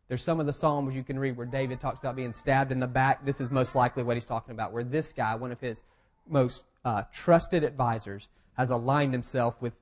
There's 0.08 0.22
some 0.22 0.40
of 0.40 0.46
the 0.46 0.52
Psalms 0.52 0.94
you 0.94 1.04
can 1.04 1.18
read 1.18 1.36
where 1.36 1.46
David 1.46 1.80
talks 1.80 2.00
about 2.00 2.16
being 2.16 2.32
stabbed 2.32 2.72
in 2.72 2.80
the 2.80 2.86
back. 2.86 3.24
This 3.24 3.40
is 3.40 3.48
most 3.48 3.74
likely 3.74 4.02
what 4.02 4.16
he's 4.16 4.26
talking 4.26 4.52
about, 4.52 4.72
where 4.72 4.84
this 4.84 5.12
guy, 5.12 5.34
one 5.36 5.52
of 5.52 5.60
his 5.60 5.84
most 6.28 6.64
uh, 6.84 7.04
trusted 7.12 7.64
advisors, 7.64 8.28
has 8.54 8.70
aligned 8.70 9.12
himself 9.12 9.62
with 9.62 9.72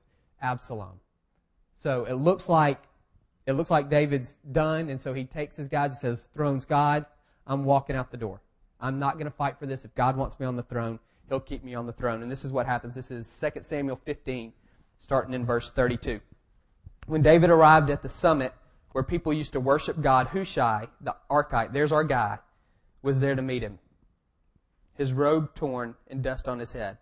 Absalom. 0.41 0.99
So 1.79 2.03
it 2.03 2.15
looks 2.15 2.49
like 2.49 2.83
it 3.45 3.53
looks 3.53 3.71
like 3.71 3.89
David's 3.89 4.35
done, 4.51 4.89
and 4.89 4.99
so 4.99 5.13
he 5.13 5.23
takes 5.23 5.55
his 5.55 5.69
guys 5.69 5.91
and 5.91 5.99
says, 5.99 6.27
"Throne's 6.35 6.65
God. 6.65 7.05
I'm 7.47 7.63
walking 7.63 7.95
out 7.95 8.11
the 8.11 8.17
door. 8.17 8.41
I'm 8.81 8.99
not 8.99 9.13
going 9.13 9.25
to 9.25 9.31
fight 9.31 9.57
for 9.57 9.65
this. 9.65 9.85
If 9.85 9.95
God 9.95 10.17
wants 10.17 10.37
me 10.41 10.45
on 10.45 10.57
the 10.57 10.63
throne, 10.63 10.99
He'll 11.29 11.39
keep 11.39 11.63
me 11.63 11.73
on 11.75 11.85
the 11.85 11.93
throne." 11.93 12.21
And 12.21 12.29
this 12.29 12.43
is 12.43 12.51
what 12.51 12.65
happens. 12.65 12.95
This 12.95 13.09
is 13.09 13.27
2 13.39 13.63
Samuel 13.63 13.95
15, 13.95 14.51
starting 14.99 15.33
in 15.33 15.45
verse 15.45 15.71
32. 15.71 16.19
When 17.07 17.21
David 17.21 17.49
arrived 17.49 17.89
at 17.89 18.01
the 18.01 18.09
summit 18.09 18.53
where 18.91 19.03
people 19.03 19.31
used 19.31 19.53
to 19.53 19.61
worship 19.61 20.01
God, 20.01 20.27
Hushai, 20.27 20.89
the 20.99 21.15
Archite, 21.31 21.71
there's 21.71 21.93
our 21.93 22.03
guy, 22.03 22.39
was 23.01 23.21
there 23.21 23.35
to 23.35 23.41
meet 23.41 23.63
him. 23.63 23.79
His 24.95 25.13
robe 25.13 25.55
torn 25.55 25.95
and 26.09 26.21
dust 26.21 26.49
on 26.49 26.59
his 26.59 26.73
head. 26.73 26.97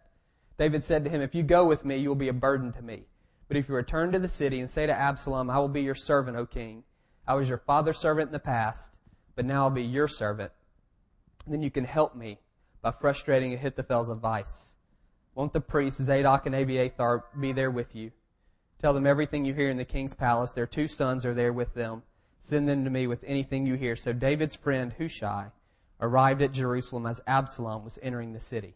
David 0.60 0.84
said 0.84 1.04
to 1.04 1.10
him, 1.10 1.22
If 1.22 1.34
you 1.34 1.42
go 1.42 1.66
with 1.66 1.84
me, 1.84 1.98
you 1.98 2.10
will 2.10 2.16
be 2.16 2.28
a 2.28 2.34
burden 2.34 2.72
to 2.74 2.84
me. 2.84 3.08
But 3.48 3.58
if 3.58 3.70
you 3.70 3.76
return 3.76 4.12
to 4.12 4.20
the 4.20 4.28
city 4.28 4.60
and 4.60 4.70
say 4.70 4.86
to 4.86 4.94
Absalom, 4.94 5.50
I 5.50 5.60
will 5.60 5.68
be 5.68 5.82
your 5.82 5.96
servant, 5.96 6.38
O 6.38 6.46
king. 6.46 6.84
I 7.28 7.36
was 7.36 7.50
your 7.50 7.58
father's 7.58 7.98
servant 7.98 8.30
in 8.30 8.34
the 8.34 8.40
past, 8.40 8.98
but 9.36 9.46
now 9.46 9.64
I'll 9.64 9.70
be 9.70 9.84
your 9.84 10.08
servant. 10.08 10.52
Then 11.46 11.62
you 11.62 11.72
can 11.72 11.86
help 11.86 12.16
me 12.16 12.40
by 12.82 12.92
frustrating 12.92 13.54
Ahithophel's 13.54 14.10
advice. 14.10 14.74
Won't 15.36 15.54
the 15.54 15.62
priests 15.62 16.02
Zadok 16.02 16.46
and 16.46 16.56
Abiathar 16.56 17.26
be 17.40 17.52
there 17.52 17.72
with 17.72 17.96
you? 17.96 18.12
Tell 18.80 18.94
them 18.94 19.08
everything 19.08 19.46
you 19.46 19.54
hear 19.54 19.70
in 19.70 19.78
the 19.78 19.86
king's 19.86 20.14
palace. 20.14 20.52
Their 20.52 20.68
two 20.68 20.88
sons 20.88 21.26
are 21.26 21.34
there 21.34 21.54
with 21.54 21.74
them. 21.74 22.04
Send 22.40 22.68
them 22.68 22.84
to 22.84 22.90
me 22.90 23.08
with 23.08 23.24
anything 23.26 23.66
you 23.66 23.76
hear. 23.76 23.96
So 23.96 24.14
David's 24.14 24.56
friend 24.56 24.94
Hushai 24.98 25.48
arrived 26.00 26.42
at 26.42 26.52
Jerusalem 26.52 27.06
as 27.06 27.22
Absalom 27.28 27.84
was 27.84 27.98
entering 28.02 28.34
the 28.34 28.40
city. 28.40 28.76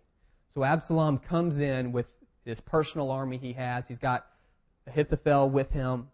So 0.53 0.63
Absalom 0.63 1.19
comes 1.19 1.59
in 1.59 1.91
with 1.91 2.07
this 2.43 2.59
personal 2.59 3.11
army 3.11 3.37
he 3.37 3.53
has. 3.53 3.87
He's 3.87 3.99
got 3.99 4.25
Ahithophel 4.87 5.49
with 5.49 5.71
him. 5.71 6.09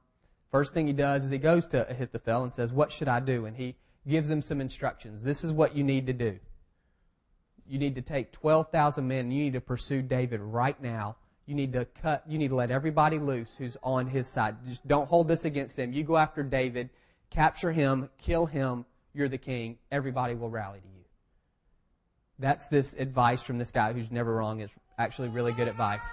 First 0.51 0.73
thing 0.73 0.87
he 0.87 0.93
does 0.93 1.25
is 1.25 1.31
he 1.31 1.37
goes 1.37 1.67
to 1.69 1.89
Ahithophel 1.89 2.43
and 2.43 2.53
says, 2.53 2.71
What 2.71 2.91
should 2.91 3.07
I 3.07 3.19
do? 3.19 3.45
And 3.45 3.55
he 3.55 3.75
gives 4.07 4.29
him 4.29 4.41
some 4.41 4.61
instructions. 4.61 5.23
This 5.23 5.43
is 5.43 5.51
what 5.51 5.75
you 5.75 5.83
need 5.83 6.07
to 6.07 6.13
do. 6.13 6.39
You 7.67 7.79
need 7.79 7.95
to 7.95 8.01
take 8.01 8.31
12,000 8.31 9.05
men 9.05 9.29
you 9.29 9.43
need 9.43 9.53
to 9.53 9.61
pursue 9.61 10.01
David 10.01 10.39
right 10.39 10.81
now 10.81 11.17
you 11.47 11.55
need 11.55 11.73
to 11.73 11.85
cut, 11.85 12.23
you 12.27 12.37
need 12.37 12.49
to 12.49 12.55
let 12.55 12.69
everybody 12.69 13.17
loose 13.17 13.55
who's 13.57 13.77
on 13.81 14.05
his 14.05 14.27
side. 14.27 14.57
Just 14.67 14.85
don't 14.85 15.07
hold 15.07 15.29
this 15.29 15.45
against 15.45 15.77
them. 15.77 15.93
You 15.93 16.03
go 16.03 16.17
after 16.17 16.43
David, 16.43 16.89
capture 17.29 17.71
him, 17.71 18.09
kill 18.17 18.45
him, 18.45 18.85
you're 19.13 19.29
the 19.29 19.37
king. 19.37 19.77
Everybody 19.89 20.35
will 20.35 20.49
rally 20.49 20.79
to 20.79 20.87
you. 20.87 21.05
That's 22.37 22.67
this 22.67 22.93
advice 22.95 23.41
from 23.41 23.57
this 23.57 23.71
guy 23.71 23.93
who's 23.93 24.11
never 24.11 24.35
wrong. 24.35 24.59
It's 24.59 24.73
actually 24.99 25.29
really 25.29 25.53
good 25.53 25.69
advice. 25.69 26.03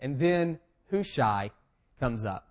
And 0.00 0.18
then 0.18 0.58
Hushai 0.90 1.50
comes 1.98 2.24
up. 2.24 2.48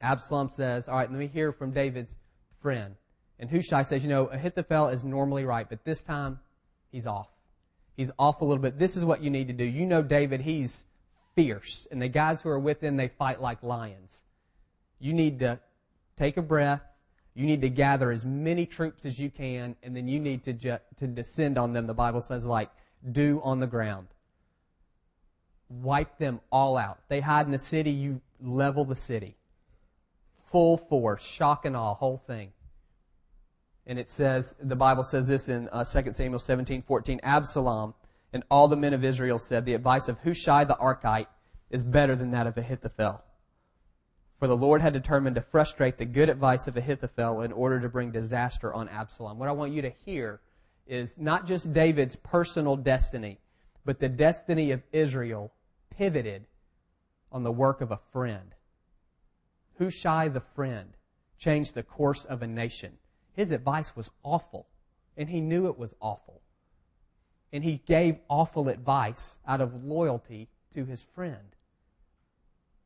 Absalom 0.00 0.50
says, 0.50 0.88
All 0.88 0.96
right, 0.96 1.10
let 1.10 1.18
me 1.18 1.26
hear 1.26 1.52
from 1.52 1.70
David's 1.70 2.16
friend. 2.60 2.94
And 3.38 3.50
Hushai 3.50 3.82
says, 3.82 4.02
You 4.02 4.10
know, 4.10 4.26
Ahithophel 4.26 4.88
is 4.88 5.04
normally 5.04 5.44
right, 5.44 5.68
but 5.68 5.84
this 5.84 6.02
time 6.02 6.40
he's 6.90 7.06
off 7.06 7.28
he's 7.96 8.10
off 8.18 8.40
a 8.40 8.44
little 8.44 8.62
bit. 8.62 8.78
This 8.78 8.96
is 8.96 9.04
what 9.04 9.22
you 9.22 9.30
need 9.30 9.48
to 9.48 9.54
do. 9.54 9.64
You 9.64 9.86
know 9.86 10.02
David, 10.02 10.40
he's 10.40 10.86
fierce. 11.34 11.86
And 11.90 12.00
the 12.00 12.08
guys 12.08 12.40
who 12.40 12.48
are 12.48 12.58
with 12.58 12.82
him, 12.82 12.96
they 12.96 13.08
fight 13.08 13.40
like 13.40 13.62
lions. 13.62 14.18
You 14.98 15.12
need 15.12 15.38
to 15.40 15.58
take 16.16 16.36
a 16.36 16.42
breath. 16.42 16.82
You 17.34 17.46
need 17.46 17.62
to 17.62 17.68
gather 17.68 18.12
as 18.12 18.24
many 18.24 18.64
troops 18.64 19.04
as 19.04 19.18
you 19.18 19.28
can, 19.28 19.74
and 19.82 19.96
then 19.96 20.06
you 20.06 20.20
need 20.20 20.44
to, 20.44 20.52
ju- 20.52 20.78
to 20.98 21.06
descend 21.08 21.58
on 21.58 21.72
them, 21.72 21.88
the 21.88 21.94
Bible 21.94 22.20
says, 22.20 22.46
like 22.46 22.70
dew 23.10 23.40
on 23.42 23.58
the 23.58 23.66
ground. 23.66 24.06
Wipe 25.82 26.18
them 26.18 26.40
all 26.50 26.76
out. 26.76 26.98
They 27.08 27.20
hide 27.20 27.46
in 27.46 27.52
the 27.52 27.58
city, 27.58 27.90
you 27.90 28.20
level 28.40 28.84
the 28.84 28.94
city. 28.94 29.36
Full 30.46 30.76
force, 30.76 31.24
shock 31.24 31.64
and 31.64 31.76
awe, 31.76 31.94
whole 31.94 32.18
thing. 32.18 32.52
And 33.86 33.98
it 33.98 34.08
says, 34.08 34.54
the 34.62 34.76
Bible 34.76 35.04
says 35.04 35.28
this 35.28 35.48
in 35.48 35.68
uh, 35.70 35.84
2 35.84 36.12
Samuel 36.12 36.38
17, 36.38 36.82
14. 36.82 37.20
Absalom 37.22 37.94
and 38.32 38.42
all 38.50 38.68
the 38.68 38.76
men 38.76 38.94
of 38.94 39.04
Israel 39.04 39.38
said, 39.38 39.64
the 39.64 39.74
advice 39.74 40.08
of 40.08 40.18
Hushai 40.20 40.64
the 40.64 40.76
Archite 40.76 41.26
is 41.70 41.84
better 41.84 42.16
than 42.16 42.30
that 42.30 42.46
of 42.46 42.56
Ahithophel. 42.56 43.22
For 44.38 44.46
the 44.46 44.56
Lord 44.56 44.80
had 44.80 44.92
determined 44.92 45.36
to 45.36 45.42
frustrate 45.42 45.98
the 45.98 46.04
good 46.04 46.28
advice 46.28 46.66
of 46.66 46.76
Ahithophel 46.76 47.42
in 47.42 47.52
order 47.52 47.80
to 47.80 47.88
bring 47.88 48.10
disaster 48.10 48.72
on 48.72 48.88
Absalom. 48.88 49.38
What 49.38 49.48
I 49.48 49.52
want 49.52 49.72
you 49.72 49.82
to 49.82 49.90
hear 49.90 50.40
is 50.86 51.16
not 51.18 51.46
just 51.46 51.72
David's 51.72 52.16
personal 52.16 52.76
destiny, 52.76 53.38
but 53.84 54.00
the 54.00 54.08
destiny 54.08 54.70
of 54.70 54.82
Israel 54.92 55.52
pivoted 55.96 56.46
on 57.30 57.42
the 57.42 57.52
work 57.52 57.80
of 57.80 57.90
a 57.90 58.00
friend. 58.12 58.54
Hushai 59.78 60.28
the 60.28 60.40
friend 60.40 60.96
changed 61.38 61.74
the 61.74 61.82
course 61.82 62.24
of 62.24 62.42
a 62.42 62.46
nation. 62.46 62.98
His 63.32 63.50
advice 63.50 63.96
was 63.96 64.10
awful, 64.22 64.68
and 65.16 65.28
he 65.28 65.40
knew 65.40 65.66
it 65.66 65.78
was 65.78 65.94
awful. 66.00 66.42
And 67.52 67.64
he 67.64 67.78
gave 67.86 68.18
awful 68.28 68.68
advice 68.68 69.38
out 69.46 69.60
of 69.60 69.84
loyalty 69.84 70.48
to 70.74 70.84
his 70.84 71.02
friend. 71.02 71.56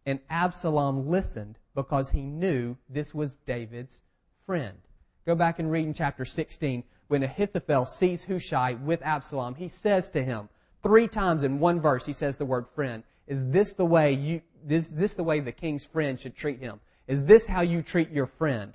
And 0.06 0.20
Absalom 0.30 1.10
listened 1.10 1.58
because 1.74 2.10
he 2.10 2.22
knew 2.22 2.76
this 2.88 3.14
was 3.14 3.36
David's 3.46 4.02
friend. 4.46 4.78
Go 5.26 5.34
back 5.34 5.58
and 5.58 5.70
read 5.70 5.84
in 5.84 5.92
chapter 5.92 6.24
16 6.24 6.84
when 7.08 7.22
Ahithophel 7.22 7.84
sees 7.84 8.24
Hushai 8.24 8.74
with 8.74 9.02
Absalom. 9.02 9.54
He 9.54 9.68
says 9.68 10.08
to 10.10 10.24
him, 10.24 10.48
three 10.88 11.07
times 11.07 11.42
in 11.42 11.61
one 11.61 11.78
verse, 11.83 12.07
he 12.07 12.14
says 12.14 12.38
the 12.38 12.47
word 12.47 12.66
friend. 12.66 13.02
Is 13.26 13.45
this 13.50 13.75
the 13.75 13.85
way 13.85 14.14
you, 14.14 14.40
this, 14.64 14.88
this 14.88 15.12
the 15.12 15.23
way 15.23 15.38
the 15.38 15.52
king's 15.52 15.85
friend 15.85 16.18
should 16.18 16.35
treat 16.35 16.61
him? 16.61 16.80
Is 17.07 17.26
this 17.26 17.47
how 17.47 17.61
you 17.61 17.83
treat 17.83 18.11
your 18.11 18.25
friend? 18.25 18.73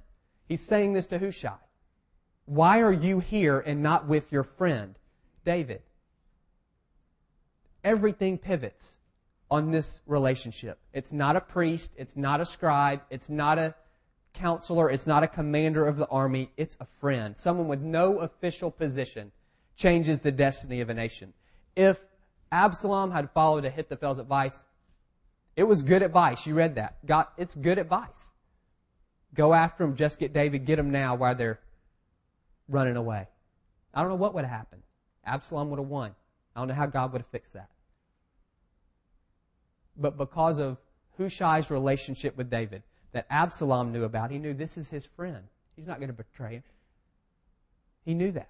He's 0.48 0.64
saying 0.64 0.94
this 0.94 1.08
to 1.08 1.18
Hushai. 1.18 1.58
Why 2.46 2.82
are 2.82 2.92
you 2.92 3.20
here 3.20 3.60
and 3.60 3.82
not 3.82 4.06
with 4.06 4.32
your 4.32 4.44
friend, 4.44 4.94
David? 5.44 5.82
Everything 7.84 8.38
pivots 8.38 9.00
on 9.50 9.72
this 9.72 10.02
relationship. 10.06 10.78
It's 10.94 11.12
not 11.12 11.36
a 11.36 11.42
priest, 11.42 11.94
it's 11.98 12.16
not 12.16 12.40
a 12.42 12.46
scribe, 12.46 13.02
it's 13.10 13.32
not 13.32 13.58
a 13.58 13.74
counselor, 14.36 14.88
it's 14.88 15.08
not 15.08 15.24
a 15.24 15.28
commander 15.28 15.88
of 15.88 15.98
the 15.98 16.08
army, 16.10 16.52
it's 16.58 16.78
a 16.80 16.86
friend. 16.86 17.36
Someone 17.40 17.68
with 17.68 17.82
no 17.82 18.20
official 18.20 18.70
position 18.70 19.32
changes 19.76 20.22
the 20.22 20.32
destiny 20.32 20.80
of 20.80 20.92
a 20.92 20.94
nation. 20.94 21.34
If 21.76 22.00
Absalom 22.52 23.12
had 23.12 23.32
followed 23.32 23.66
Ahithophel's 23.66 24.20
advice, 24.20 24.66
it 25.56 25.64
was 25.64 25.82
good 25.84 26.02
advice. 26.02 26.46
You 26.46 26.56
read 26.56 26.76
that. 26.76 27.06
God, 27.06 27.28
it's 27.38 27.56
good 27.56 27.78
advice. 27.78 28.32
Go 29.34 29.54
after 29.54 29.84
him, 29.84 29.96
just 29.96 30.20
get 30.20 30.34
David, 30.34 30.66
get 30.66 30.78
him 30.78 30.92
now 30.92 31.16
while 31.16 31.36
they're 31.36 31.60
running 32.70 32.96
away. 32.96 33.28
I 33.94 34.02
don't 34.02 34.10
know 34.10 34.16
what 34.16 34.34
would 34.34 34.46
have 34.46 34.56
happened. 34.56 34.84
Absalom 35.26 35.70
would 35.70 35.80
have 35.80 35.88
won. 35.88 36.14
I 36.56 36.60
don't 36.60 36.68
know 36.68 36.74
how 36.74 36.86
God 36.86 37.12
would 37.14 37.22
have 37.22 37.32
fixed 37.32 37.54
that. 37.54 37.70
But 39.98 40.18
because 40.18 40.60
of 40.60 40.78
Hushai's 41.18 41.70
relationship 41.72 42.38
with 42.38 42.50
David 42.50 42.84
that 43.12 43.26
Absalom 43.30 43.92
knew 43.92 44.04
about, 44.04 44.32
he 44.32 44.40
knew 44.40 44.54
this 44.54 44.78
is 44.78 44.90
his 44.90 45.06
friend. 45.06 45.44
He's 45.76 45.88
not 45.88 45.98
going 45.98 46.10
to 46.10 46.14
betray 46.14 46.56
him. 46.56 46.64
He 48.06 48.14
knew 48.14 48.32
that. 48.32 48.50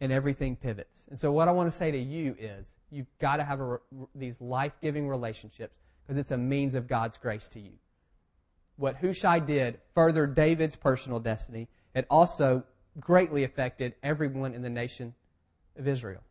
And 0.00 0.12
everything 0.12 0.56
pivots. 0.56 1.06
And 1.08 1.18
so, 1.18 1.32
what 1.32 1.48
I 1.48 1.52
want 1.52 1.70
to 1.70 1.76
say 1.76 1.90
to 1.90 1.98
you 1.98 2.36
is 2.38 2.76
you've 2.90 3.06
got 3.20 3.36
to 3.36 3.44
have 3.44 3.60
a, 3.60 3.78
these 4.14 4.40
life 4.40 4.72
giving 4.82 5.08
relationships 5.08 5.76
because 6.06 6.18
it's 6.18 6.30
a 6.30 6.36
means 6.36 6.74
of 6.74 6.86
God's 6.86 7.16
grace 7.16 7.48
to 7.50 7.60
you. 7.60 7.72
What 8.76 8.96
Hushai 8.96 9.38
did 9.38 9.78
furthered 9.94 10.34
David's 10.34 10.76
personal 10.76 11.20
destiny. 11.20 11.68
It 11.94 12.06
also 12.10 12.64
greatly 13.00 13.44
affected 13.44 13.94
everyone 14.02 14.54
in 14.54 14.62
the 14.62 14.70
nation 14.70 15.14
of 15.78 15.86
Israel. 15.86 16.22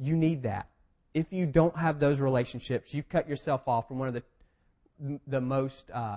You 0.00 0.16
need 0.16 0.42
that. 0.42 0.68
If 1.14 1.32
you 1.32 1.46
don't 1.46 1.76
have 1.76 2.00
those 2.00 2.20
relationships, 2.20 2.94
you've 2.94 3.08
cut 3.08 3.28
yourself 3.28 3.68
off 3.68 3.88
from 3.88 3.98
one 3.98 4.08
of 4.08 4.14
the, 4.14 5.20
the 5.26 5.40
most 5.40 5.90
uh, 5.90 6.16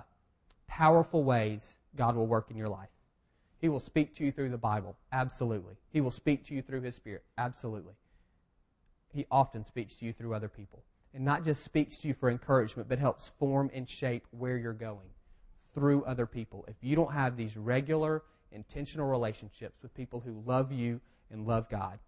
powerful 0.67 1.23
ways 1.23 1.77
God 1.95 2.15
will 2.15 2.27
work 2.27 2.49
in 2.49 2.57
your 2.57 2.69
life. 2.69 2.89
He 3.59 3.69
will 3.69 3.79
speak 3.79 4.15
to 4.15 4.25
you 4.25 4.31
through 4.31 4.49
the 4.49 4.57
Bible. 4.57 4.97
Absolutely. 5.11 5.75
He 5.91 6.01
will 6.01 6.11
speak 6.11 6.45
to 6.47 6.53
you 6.53 6.61
through 6.61 6.81
His 6.81 6.95
Spirit. 6.95 7.23
Absolutely. 7.37 7.93
He 9.13 9.25
often 9.31 9.63
speaks 9.63 9.95
to 9.95 10.05
you 10.05 10.13
through 10.13 10.33
other 10.33 10.49
people. 10.49 10.83
And 11.13 11.23
not 11.23 11.45
just 11.45 11.63
speaks 11.63 11.97
to 11.99 12.09
you 12.09 12.13
for 12.13 12.29
encouragement, 12.29 12.89
but 12.89 12.99
helps 12.99 13.29
form 13.39 13.71
and 13.73 13.87
shape 13.89 14.27
where 14.31 14.57
you're 14.57 14.73
going 14.73 15.07
through 15.73 16.03
other 16.03 16.25
people. 16.25 16.65
If 16.67 16.75
you 16.81 16.95
don't 16.95 17.13
have 17.13 17.37
these 17.37 17.55
regular, 17.55 18.23
intentional 18.51 19.07
relationships 19.07 19.81
with 19.81 19.93
people 19.93 20.19
who 20.19 20.43
love 20.45 20.71
you 20.71 20.99
and 21.31 21.47
love 21.47 21.69
God, 21.69 21.99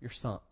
you're 0.00 0.10
sunk. 0.10 0.42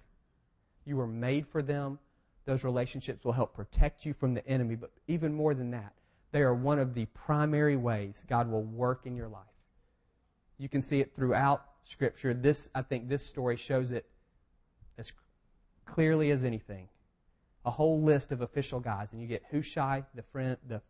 You 0.85 0.97
were 0.97 1.07
made 1.07 1.49
for 1.49 1.63
them. 1.63 1.99
Those 2.45 2.63
relationships 2.63 3.25
will 3.25 3.33
help 3.33 3.55
protect 3.55 4.07
you 4.07 4.13
from 4.13 4.35
the 4.35 4.47
enemy, 4.47 4.77
but 4.77 4.93
even 5.09 5.35
more 5.35 5.55
than 5.55 5.73
that, 5.73 5.93
they 6.31 6.43
are 6.43 6.55
one 6.55 6.79
of 6.79 6.95
the 6.95 7.07
primary 7.07 7.77
ways 7.77 8.25
God 8.29 8.49
will 8.49 8.63
work 8.63 9.03
in 9.05 9.17
your 9.17 9.29
life. 9.29 9.43
You 10.59 10.69
can 10.69 10.83
see 10.83 11.01
it 11.01 11.15
throughout 11.15 11.65
Scripture. 11.85 12.35
This, 12.35 12.69
I 12.75 12.83
think, 12.83 13.09
this 13.09 13.25
story 13.25 13.57
shows 13.57 13.93
it 13.93 14.07
as 14.99 15.13
clearly 15.85 16.31
as 16.31 16.45
anything. 16.45 16.89
A 17.65 17.71
whole 17.71 18.01
list 18.03 18.33
of 18.33 18.41
official 18.41 18.81
guys, 18.81 19.13
and 19.13 19.21
you 19.21 19.27
get 19.27 19.43
Hushai, 19.51 20.05
the 20.15 20.23
friend, 20.23 20.57
the 20.69 20.81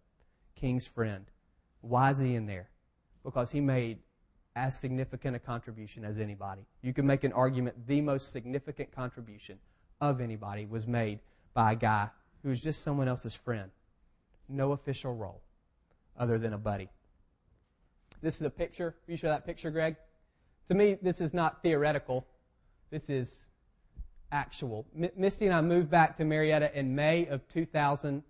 king's 0.54 0.86
friend. 0.86 1.24
Why 1.80 2.10
is 2.10 2.18
he 2.18 2.34
in 2.34 2.46
there? 2.46 2.68
Because 3.24 3.50
he 3.50 3.60
made 3.60 3.98
as 4.54 4.78
significant 4.78 5.36
a 5.36 5.38
contribution 5.38 6.04
as 6.04 6.18
anybody. 6.18 6.62
You 6.82 6.92
can 6.92 7.06
make 7.06 7.24
an 7.24 7.32
argument 7.32 7.86
the 7.86 8.00
most 8.00 8.32
significant 8.32 8.90
contribution 8.90 9.58
of 10.00 10.20
anybody 10.20 10.66
was 10.66 10.86
made 10.86 11.20
by 11.54 11.72
a 11.72 11.76
guy 11.76 12.08
who 12.42 12.48
was 12.48 12.62
just 12.62 12.82
someone 12.82 13.08
else's 13.08 13.34
friend. 13.34 13.70
No 14.48 14.72
official 14.72 15.14
role 15.14 15.42
other 16.18 16.38
than 16.38 16.52
a 16.52 16.58
buddy. 16.58 16.88
This 18.22 18.36
is 18.36 18.42
a 18.42 18.50
picture. 18.50 18.96
You 19.06 19.16
show 19.16 19.28
that 19.28 19.46
picture, 19.46 19.70
Greg? 19.70 19.96
To 20.68 20.74
me, 20.74 20.98
this 21.00 21.20
is 21.20 21.32
not 21.32 21.62
theoretical. 21.62 22.26
This 22.90 23.08
is 23.08 23.44
actual. 24.32 24.86
M- 25.00 25.10
Misty 25.16 25.46
and 25.46 25.54
I 25.54 25.60
moved 25.60 25.90
back 25.90 26.16
to 26.16 26.24
Marietta 26.24 26.76
in 26.76 26.94
May 26.94 27.26
of 27.26 27.46
2000, 27.48 28.22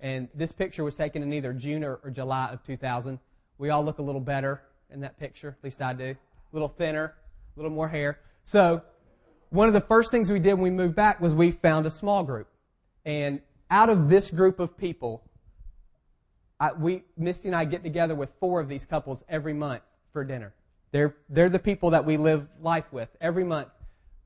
and 0.00 0.28
this 0.34 0.52
picture 0.52 0.84
was 0.84 0.94
taken 0.94 1.22
in 1.22 1.32
either 1.32 1.52
June 1.52 1.84
or, 1.84 2.00
or 2.02 2.10
July 2.10 2.48
of 2.50 2.62
2000. 2.64 3.18
We 3.58 3.70
all 3.70 3.84
look 3.84 3.98
a 3.98 4.02
little 4.02 4.20
better 4.20 4.62
in 4.90 5.00
that 5.00 5.18
picture, 5.18 5.56
at 5.58 5.64
least 5.64 5.82
I 5.82 5.92
do. 5.92 6.10
A 6.10 6.16
little 6.52 6.68
thinner, 6.68 7.14
a 7.56 7.60
little 7.60 7.70
more 7.70 7.88
hair. 7.88 8.20
So 8.44 8.82
one 9.50 9.68
of 9.68 9.74
the 9.74 9.80
first 9.80 10.10
things 10.10 10.32
we 10.32 10.38
did 10.38 10.54
when 10.54 10.62
we 10.62 10.70
moved 10.70 10.94
back 10.94 11.20
was 11.20 11.34
we 11.34 11.50
found 11.50 11.86
a 11.86 11.90
small 11.90 12.24
group. 12.24 12.48
And 13.04 13.40
out 13.70 13.90
of 13.90 14.08
this 14.08 14.30
group 14.30 14.60
of 14.60 14.76
people, 14.76 15.22
I, 16.62 16.72
we, 16.74 17.02
Misty 17.16 17.48
and 17.48 17.56
I 17.56 17.64
get 17.64 17.82
together 17.82 18.14
with 18.14 18.30
four 18.38 18.60
of 18.60 18.68
these 18.68 18.86
couples 18.86 19.24
every 19.28 19.52
month 19.52 19.82
for 20.12 20.22
dinner. 20.22 20.54
They're, 20.92 21.16
they're 21.28 21.48
the 21.48 21.58
people 21.58 21.90
that 21.90 22.04
we 22.04 22.16
live 22.16 22.46
life 22.60 22.84
with. 22.92 23.08
Every 23.20 23.42
month, 23.42 23.66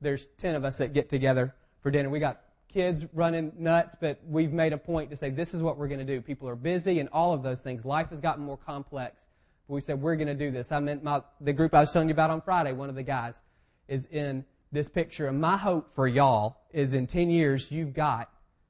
there's 0.01 0.27
10 0.37 0.53
of 0.53 0.63
us 0.63 0.77
that 0.77 0.93
get 0.93 1.09
together 1.09 1.55
for 1.81 1.89
dinner. 1.89 2.11
We 2.11 2.19
got 2.19 2.41
kids 2.71 3.07
running 3.11 3.53
nuts, 3.57 3.95
but 3.99 4.19
we've 4.23 4.53
made 4.53 4.71
a 4.71 4.77
point 4.77 5.09
to 5.09 5.17
say 5.17 5.31
this 5.31 5.55
is 5.55 5.63
what 5.63 5.79
we're 5.79 5.87
going 5.87 6.05
to 6.05 6.05
do. 6.05 6.21
People 6.21 6.47
are 6.47 6.55
busy 6.55 6.99
and 6.99 7.09
all 7.11 7.33
of 7.33 7.41
those 7.41 7.61
things. 7.61 7.85
Life 7.85 8.11
has 8.11 8.19
gotten 8.19 8.45
more 8.45 8.57
complex. 8.57 9.25
But 9.67 9.73
we 9.73 9.81
said 9.81 9.99
we're 9.99 10.15
going 10.15 10.27
to 10.27 10.35
do 10.35 10.51
this. 10.51 10.71
I 10.71 10.79
meant 10.79 11.03
my, 11.03 11.21
the 11.41 11.53
group 11.53 11.73
I 11.73 11.79
was 11.79 11.91
telling 11.91 12.07
you 12.07 12.13
about 12.13 12.29
on 12.29 12.41
Friday, 12.41 12.71
one 12.71 12.89
of 12.89 12.95
the 12.95 13.01
guys 13.01 13.41
is 13.87 14.05
in 14.11 14.45
this 14.71 14.87
picture. 14.87 15.27
And 15.27 15.41
my 15.41 15.57
hope 15.57 15.95
for 15.95 16.07
y'all 16.07 16.57
is 16.71 16.93
in 16.93 17.07
10 17.07 17.31
years, 17.31 17.71
you've 17.71 17.95
got 17.95 18.29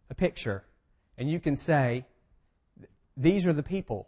a 0.10 0.16
picture 0.16 0.64
and 1.18 1.30
you 1.30 1.42
can 1.42 1.58
say, 1.58 2.06
these 3.18 3.48
are 3.48 3.54
the 3.54 3.64
people. 3.64 4.08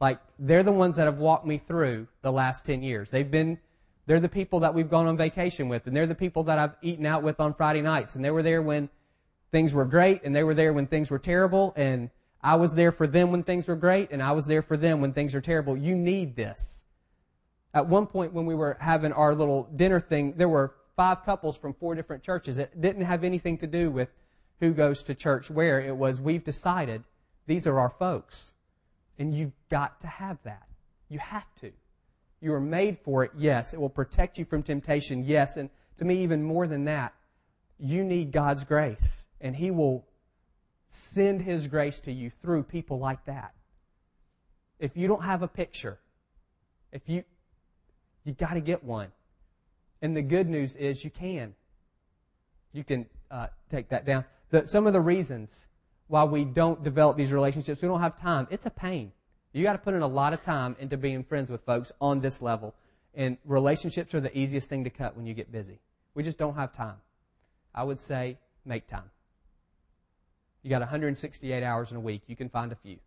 Like, 0.00 0.18
they're 0.38 0.62
the 0.62 0.72
ones 0.72 0.96
that 0.96 1.04
have 1.04 1.18
walked 1.18 1.46
me 1.46 1.58
through 1.58 2.08
the 2.22 2.32
last 2.32 2.64
10 2.64 2.82
years. 2.82 3.10
They've 3.10 3.30
been, 3.30 3.58
they're 4.06 4.18
the 4.18 4.30
people 4.30 4.60
that 4.60 4.72
we've 4.72 4.88
gone 4.88 5.06
on 5.06 5.16
vacation 5.18 5.68
with, 5.68 5.86
and 5.86 5.94
they're 5.94 6.06
the 6.06 6.14
people 6.14 6.44
that 6.44 6.58
I've 6.58 6.74
eaten 6.80 7.04
out 7.04 7.22
with 7.22 7.38
on 7.38 7.52
Friday 7.52 7.82
nights, 7.82 8.16
and 8.16 8.24
they 8.24 8.30
were 8.30 8.42
there 8.42 8.62
when 8.62 8.88
things 9.52 9.74
were 9.74 9.84
great, 9.84 10.22
and 10.24 10.34
they 10.34 10.42
were 10.42 10.54
there 10.54 10.72
when 10.72 10.86
things 10.86 11.10
were 11.10 11.18
terrible, 11.18 11.74
and 11.76 12.08
I 12.42 12.56
was 12.56 12.74
there 12.74 12.92
for 12.92 13.06
them 13.06 13.30
when 13.30 13.42
things 13.42 13.68
were 13.68 13.76
great, 13.76 14.10
and 14.10 14.22
I 14.22 14.32
was 14.32 14.46
there 14.46 14.62
for 14.62 14.78
them 14.78 15.02
when 15.02 15.12
things 15.12 15.34
are 15.34 15.42
terrible. 15.42 15.76
You 15.76 15.94
need 15.94 16.34
this. 16.34 16.84
At 17.74 17.86
one 17.86 18.06
point 18.06 18.32
when 18.32 18.46
we 18.46 18.54
were 18.54 18.78
having 18.80 19.12
our 19.12 19.34
little 19.34 19.68
dinner 19.76 20.00
thing, 20.00 20.34
there 20.36 20.48
were 20.48 20.74
five 20.96 21.24
couples 21.24 21.56
from 21.56 21.74
four 21.74 21.94
different 21.94 22.22
churches. 22.22 22.58
It 22.58 22.80
didn't 22.80 23.04
have 23.04 23.22
anything 23.22 23.58
to 23.58 23.66
do 23.66 23.90
with 23.90 24.08
who 24.60 24.72
goes 24.72 25.02
to 25.04 25.14
church 25.14 25.50
where. 25.50 25.80
It 25.80 25.96
was, 25.96 26.20
we've 26.20 26.42
decided 26.42 27.04
these 27.50 27.66
are 27.66 27.80
our 27.80 27.90
folks. 27.90 28.52
And 29.18 29.34
you've 29.34 29.52
got 29.70 30.00
to 30.02 30.06
have 30.06 30.38
that. 30.44 30.68
You 31.08 31.18
have 31.18 31.52
to. 31.60 31.72
You 32.40 32.54
are 32.54 32.60
made 32.60 32.98
for 33.00 33.24
it, 33.24 33.32
yes. 33.36 33.74
It 33.74 33.80
will 33.80 33.90
protect 33.90 34.38
you 34.38 34.44
from 34.44 34.62
temptation, 34.62 35.24
yes. 35.24 35.56
And 35.56 35.68
to 35.98 36.04
me, 36.04 36.22
even 36.22 36.44
more 36.44 36.68
than 36.68 36.84
that, 36.84 37.12
you 37.76 38.04
need 38.04 38.30
God's 38.30 38.62
grace. 38.62 39.26
And 39.40 39.56
He 39.56 39.72
will 39.72 40.06
send 40.88 41.42
His 41.42 41.66
grace 41.66 41.98
to 42.00 42.12
you 42.12 42.30
through 42.40 42.62
people 42.62 43.00
like 43.00 43.24
that. 43.24 43.52
If 44.78 44.96
you 44.96 45.08
don't 45.08 45.24
have 45.24 45.42
a 45.42 45.48
picture, 45.48 45.98
if 46.92 47.02
you, 47.06 47.24
you 48.24 48.32
got 48.32 48.54
to 48.54 48.60
get 48.60 48.84
one. 48.84 49.08
And 50.00 50.16
the 50.16 50.22
good 50.22 50.48
news 50.48 50.76
is 50.76 51.02
you 51.02 51.10
can. 51.10 51.54
You 52.72 52.84
can 52.84 53.06
uh, 53.28 53.48
take 53.68 53.88
that 53.88 54.06
down. 54.06 54.24
The, 54.50 54.68
some 54.68 54.86
of 54.86 54.92
the 54.92 55.00
reasons 55.00 55.66
why 56.10 56.24
we 56.24 56.44
don't 56.44 56.82
develop 56.82 57.16
these 57.16 57.32
relationships, 57.32 57.80
we 57.80 57.86
don't 57.86 58.00
have 58.00 58.20
time. 58.20 58.48
It's 58.50 58.66
a 58.66 58.70
pain. 58.70 59.12
You 59.52 59.62
got 59.62 59.72
to 59.72 59.78
put 59.78 59.94
in 59.94 60.02
a 60.02 60.08
lot 60.08 60.32
of 60.32 60.42
time 60.42 60.74
into 60.80 60.96
being 60.96 61.22
friends 61.22 61.50
with 61.50 61.64
folks 61.64 61.92
on 62.00 62.20
this 62.20 62.42
level. 62.42 62.74
And 63.14 63.38
relationships 63.44 64.12
are 64.12 64.20
the 64.20 64.36
easiest 64.36 64.68
thing 64.68 64.82
to 64.84 64.90
cut 64.90 65.16
when 65.16 65.24
you 65.24 65.34
get 65.34 65.52
busy. 65.52 65.78
We 66.14 66.24
just 66.24 66.36
don't 66.36 66.56
have 66.56 66.72
time. 66.72 66.96
I 67.72 67.84
would 67.84 68.00
say 68.00 68.38
make 68.64 68.88
time. 68.88 69.10
You 70.64 70.70
got 70.70 70.80
168 70.80 71.62
hours 71.62 71.92
in 71.92 71.96
a 71.96 72.00
week. 72.00 72.22
You 72.26 72.34
can 72.34 72.48
find 72.48 72.72
a 72.72 72.76
few. 72.76 72.98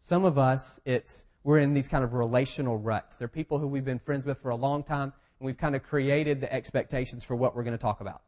Some 0.00 0.26
of 0.26 0.36
us, 0.36 0.78
it's 0.84 1.24
we're 1.42 1.58
in 1.58 1.72
these 1.72 1.88
kind 1.88 2.04
of 2.04 2.12
relational 2.12 2.76
ruts. 2.76 3.16
They're 3.16 3.28
people 3.28 3.58
who 3.58 3.66
we've 3.66 3.84
been 3.84 3.98
friends 3.98 4.26
with 4.26 4.42
for 4.42 4.50
a 4.50 4.56
long 4.56 4.82
time, 4.82 5.14
and 5.40 5.46
we've 5.46 5.56
kind 5.56 5.74
of 5.74 5.82
created 5.82 6.42
the 6.42 6.52
expectations 6.52 7.24
for 7.24 7.34
what 7.34 7.56
we're 7.56 7.64
going 7.64 7.76
to 7.76 7.78
talk 7.78 8.02
about. 8.02 8.20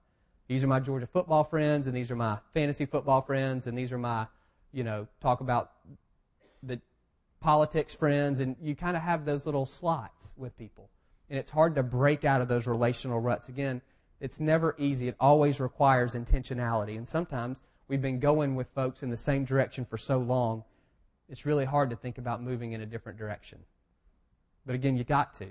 These 0.51 0.65
are 0.65 0.67
my 0.67 0.81
Georgia 0.81 1.07
football 1.07 1.45
friends, 1.45 1.87
and 1.87 1.97
these 1.97 2.11
are 2.11 2.17
my 2.17 2.39
fantasy 2.53 2.85
football 2.85 3.23
friends, 3.23 3.69
and 3.69 3.79
these 3.79 3.93
are 3.93 3.99
my, 3.99 4.27
you 4.73 4.83
know, 4.83 5.07
talk 5.21 5.41
about 5.41 5.71
the 6.65 6.81
politics 7.41 7.95
friends, 7.95 8.41
and 8.41 8.57
you 8.61 8.75
kind 8.75 8.97
of 8.97 9.03
have 9.05 9.25
those 9.25 9.47
little 9.47 9.65
slots 9.65 10.35
with 10.37 10.59
people. 10.59 10.91
And 11.29 11.39
it's 11.39 11.53
hard 11.53 11.77
to 11.77 11.85
break 11.85 12.25
out 12.25 12.41
of 12.41 12.49
those 12.49 12.67
relational 12.67 13.21
ruts. 13.21 13.49
Again, 13.49 13.81
it's 14.19 14.41
never 14.41 14.75
easy. 14.77 15.07
It 15.07 15.15
always 15.21 15.61
requires 15.61 16.17
intentionality. 16.17 16.99
And 16.99 17.09
sometimes 17.09 17.63
we've 17.87 18.03
been 18.03 18.19
going 18.19 18.57
with 18.57 18.67
folks 18.75 19.05
in 19.05 19.11
the 19.11 19.17
same 19.17 19.45
direction 19.45 19.85
for 19.85 19.99
so 19.99 20.19
long 20.19 20.65
it's 21.29 21.47
really 21.47 21.65
hard 21.65 21.91
to 21.91 21.97
think 21.97 22.19
about 22.19 22.43
moving 22.43 22.73
in 22.73 22.81
a 22.81 22.87
different 22.87 23.17
direction. 23.17 23.61
But 24.67 24.75
again, 24.75 24.97
you 24.97 25.05
got 25.05 25.33
to. 25.35 25.47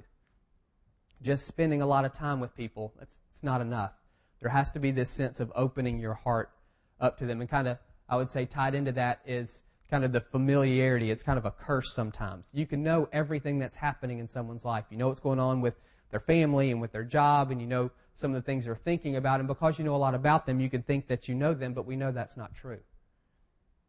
Just 1.21 1.47
spending 1.47 1.81
a 1.81 1.85
lot 1.85 2.03
of 2.03 2.11
time 2.11 2.41
with 2.41 2.53
people, 2.53 2.93
it's, 3.01 3.21
it's 3.31 3.43
not 3.43 3.61
enough. 3.61 3.93
There 4.41 4.51
has 4.51 4.71
to 4.71 4.79
be 4.79 4.91
this 4.91 5.09
sense 5.09 5.39
of 5.39 5.51
opening 5.55 5.99
your 5.99 6.13
heart 6.13 6.51
up 6.99 7.17
to 7.19 7.25
them. 7.25 7.41
And 7.41 7.49
kind 7.49 7.67
of, 7.67 7.77
I 8.07 8.15
would 8.15 8.31
say, 8.31 8.45
tied 8.45 8.75
into 8.75 8.91
that 8.93 9.19
is 9.25 9.61
kind 9.89 10.03
of 10.03 10.11
the 10.11 10.21
familiarity. 10.21 11.11
It's 11.11 11.23
kind 11.23 11.37
of 11.37 11.45
a 11.45 11.51
curse 11.51 11.93
sometimes. 11.93 12.49
You 12.53 12.65
can 12.65 12.83
know 12.83 13.09
everything 13.11 13.59
that's 13.59 13.75
happening 13.75 14.19
in 14.19 14.27
someone's 14.27 14.65
life. 14.65 14.85
You 14.89 14.97
know 14.97 15.07
what's 15.07 15.19
going 15.19 15.39
on 15.39 15.61
with 15.61 15.75
their 16.11 16.19
family 16.19 16.71
and 16.71 16.81
with 16.81 16.91
their 16.91 17.03
job, 17.03 17.51
and 17.51 17.61
you 17.61 17.67
know 17.67 17.91
some 18.15 18.31
of 18.31 18.35
the 18.35 18.45
things 18.45 18.65
they're 18.65 18.75
thinking 18.75 19.15
about. 19.15 19.39
And 19.39 19.47
because 19.47 19.77
you 19.79 19.85
know 19.85 19.95
a 19.95 19.97
lot 19.97 20.15
about 20.15 20.45
them, 20.45 20.59
you 20.59 20.69
can 20.69 20.83
think 20.83 21.07
that 21.07 21.27
you 21.27 21.35
know 21.35 21.53
them, 21.53 21.73
but 21.73 21.85
we 21.85 21.95
know 21.95 22.11
that's 22.11 22.37
not 22.37 22.55
true. 22.55 22.79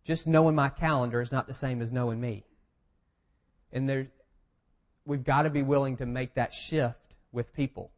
Just 0.04 0.26
knowing 0.26 0.54
my 0.54 0.68
calendar 0.68 1.20
is 1.20 1.32
not 1.32 1.46
the 1.46 1.54
same 1.54 1.82
as 1.82 1.92
knowing 1.92 2.20
me. 2.20 2.44
And 3.72 3.88
there, 3.88 4.08
we've 5.04 5.24
got 5.24 5.42
to 5.42 5.50
be 5.50 5.62
willing 5.62 5.96
to 5.98 6.06
make 6.06 6.34
that 6.34 6.54
shift 6.54 7.16
with 7.32 7.52
people. 7.52 7.92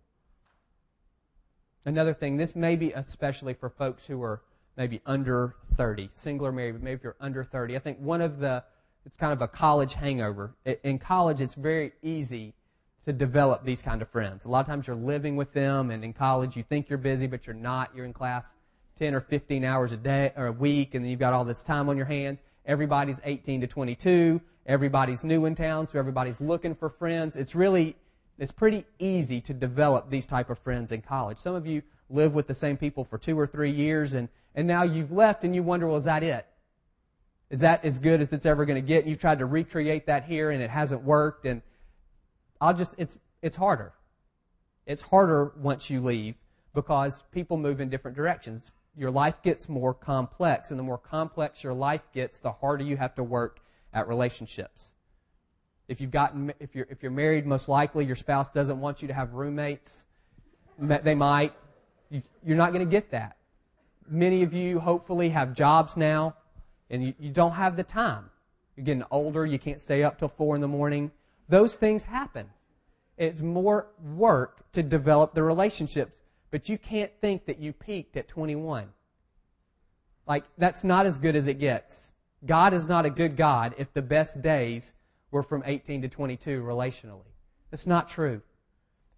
Another 1.84 2.14
thing, 2.14 2.36
this 2.36 2.54
may 2.54 2.76
be 2.76 2.92
especially 2.92 3.54
for 3.54 3.68
folks 3.68 4.06
who 4.06 4.22
are 4.22 4.42
maybe 4.76 5.00
under 5.04 5.56
30, 5.74 6.10
single 6.12 6.46
or 6.46 6.52
married, 6.52 6.72
but 6.72 6.82
maybe 6.82 6.94
if 6.94 7.02
you're 7.02 7.16
under 7.20 7.42
30. 7.42 7.76
I 7.76 7.78
think 7.80 7.98
one 7.98 8.20
of 8.20 8.38
the, 8.38 8.62
it's 9.04 9.16
kind 9.16 9.32
of 9.32 9.42
a 9.42 9.48
college 9.48 9.94
hangover. 9.94 10.54
In 10.84 10.98
college, 10.98 11.40
it's 11.40 11.54
very 11.54 11.92
easy 12.02 12.54
to 13.04 13.12
develop 13.12 13.64
these 13.64 13.82
kind 13.82 14.00
of 14.00 14.08
friends. 14.08 14.44
A 14.44 14.48
lot 14.48 14.60
of 14.60 14.66
times 14.66 14.86
you're 14.86 14.94
living 14.94 15.34
with 15.34 15.52
them 15.52 15.90
and 15.90 16.04
in 16.04 16.12
college 16.12 16.56
you 16.56 16.62
think 16.62 16.88
you're 16.88 16.98
busy, 16.98 17.26
but 17.26 17.46
you're 17.46 17.54
not. 17.54 17.90
You're 17.94 18.06
in 18.06 18.12
class 18.12 18.54
10 18.98 19.14
or 19.14 19.20
15 19.20 19.64
hours 19.64 19.90
a 19.90 19.96
day 19.96 20.32
or 20.36 20.46
a 20.46 20.52
week 20.52 20.94
and 20.94 21.04
then 21.04 21.10
you've 21.10 21.20
got 21.20 21.32
all 21.32 21.44
this 21.44 21.64
time 21.64 21.88
on 21.88 21.96
your 21.96 22.06
hands. 22.06 22.40
Everybody's 22.64 23.20
18 23.24 23.60
to 23.62 23.66
22. 23.66 24.40
Everybody's 24.66 25.24
new 25.24 25.46
in 25.46 25.56
town, 25.56 25.88
so 25.88 25.98
everybody's 25.98 26.40
looking 26.40 26.76
for 26.76 26.88
friends. 26.88 27.34
It's 27.34 27.56
really, 27.56 27.96
it's 28.38 28.52
pretty 28.52 28.84
easy 28.98 29.40
to 29.42 29.54
develop 29.54 30.10
these 30.10 30.26
type 30.26 30.50
of 30.50 30.58
friends 30.58 30.92
in 30.92 31.02
college. 31.02 31.38
Some 31.38 31.54
of 31.54 31.66
you 31.66 31.82
live 32.10 32.34
with 32.34 32.46
the 32.46 32.54
same 32.54 32.76
people 32.76 33.04
for 33.04 33.18
two 33.18 33.38
or 33.38 33.46
three 33.46 33.70
years 33.70 34.14
and, 34.14 34.28
and 34.54 34.66
now 34.66 34.82
you've 34.82 35.12
left 35.12 35.44
and 35.44 35.54
you 35.54 35.62
wonder, 35.62 35.86
well, 35.86 35.96
is 35.96 36.04
that 36.04 36.22
it? 36.22 36.46
Is 37.50 37.60
that 37.60 37.84
as 37.84 37.98
good 37.98 38.20
as 38.20 38.32
it's 38.32 38.46
ever 38.46 38.64
going 38.64 38.80
to 38.82 38.86
get? 38.86 39.00
And 39.00 39.08
you've 39.08 39.20
tried 39.20 39.38
to 39.40 39.46
recreate 39.46 40.06
that 40.06 40.24
here 40.24 40.50
and 40.50 40.62
it 40.62 40.70
hasn't 40.70 41.02
worked 41.02 41.46
and 41.46 41.62
I'll 42.60 42.74
just, 42.74 42.94
it's, 42.96 43.18
it's 43.42 43.56
harder. 43.56 43.92
It's 44.86 45.02
harder 45.02 45.52
once 45.56 45.90
you 45.90 46.00
leave 46.00 46.36
because 46.74 47.22
people 47.32 47.56
move 47.56 47.80
in 47.80 47.88
different 47.88 48.16
directions. 48.16 48.72
Your 48.96 49.10
life 49.10 49.42
gets 49.42 49.68
more 49.68 49.94
complex, 49.94 50.70
and 50.70 50.78
the 50.78 50.84
more 50.84 50.98
complex 50.98 51.64
your 51.64 51.74
life 51.74 52.02
gets, 52.12 52.38
the 52.38 52.52
harder 52.52 52.84
you 52.84 52.96
have 52.96 53.14
to 53.14 53.22
work 53.22 53.60
at 53.92 54.06
relationships. 54.06 54.94
If 55.92 56.00
you've 56.00 56.10
gotten, 56.10 56.54
if 56.58 56.74
you're, 56.74 56.86
if 56.88 57.02
you're 57.02 57.12
married, 57.12 57.44
most 57.44 57.68
likely 57.68 58.06
your 58.06 58.16
spouse 58.16 58.48
doesn't 58.48 58.80
want 58.80 59.02
you 59.02 59.08
to 59.08 59.14
have 59.14 59.34
roommates. 59.34 60.06
They 60.78 61.14
might. 61.14 61.52
You're 62.10 62.56
not 62.56 62.72
going 62.72 62.82
to 62.82 62.90
get 62.90 63.10
that. 63.10 63.36
Many 64.08 64.42
of 64.42 64.54
you 64.54 64.80
hopefully 64.80 65.28
have 65.28 65.52
jobs 65.52 65.98
now, 65.98 66.34
and 66.88 67.04
you, 67.04 67.14
you 67.18 67.28
don't 67.28 67.52
have 67.52 67.76
the 67.76 67.82
time. 67.82 68.30
You're 68.74 68.86
getting 68.86 69.04
older. 69.10 69.44
You 69.44 69.58
can't 69.58 69.82
stay 69.82 70.02
up 70.02 70.18
till 70.18 70.28
four 70.28 70.54
in 70.54 70.62
the 70.62 70.68
morning. 70.68 71.10
Those 71.50 71.76
things 71.76 72.04
happen. 72.04 72.48
It's 73.18 73.42
more 73.42 73.88
work 74.16 74.72
to 74.72 74.82
develop 74.82 75.34
the 75.34 75.42
relationships, 75.42 76.22
but 76.50 76.70
you 76.70 76.78
can't 76.78 77.12
think 77.20 77.44
that 77.44 77.58
you 77.58 77.74
peaked 77.74 78.16
at 78.16 78.28
21. 78.28 78.88
Like, 80.26 80.44
that's 80.56 80.84
not 80.84 81.04
as 81.04 81.18
good 81.18 81.36
as 81.36 81.46
it 81.46 81.58
gets. 81.58 82.14
God 82.46 82.72
is 82.72 82.86
not 82.86 83.04
a 83.04 83.10
good 83.10 83.36
God 83.36 83.74
if 83.76 83.92
the 83.92 84.00
best 84.00 84.40
days 84.40 84.94
were 85.32 85.42
from 85.42 85.64
18 85.66 86.02
to 86.02 86.08
22 86.08 86.62
relationally. 86.62 87.32
That's 87.70 87.88
not 87.88 88.08
true. 88.08 88.42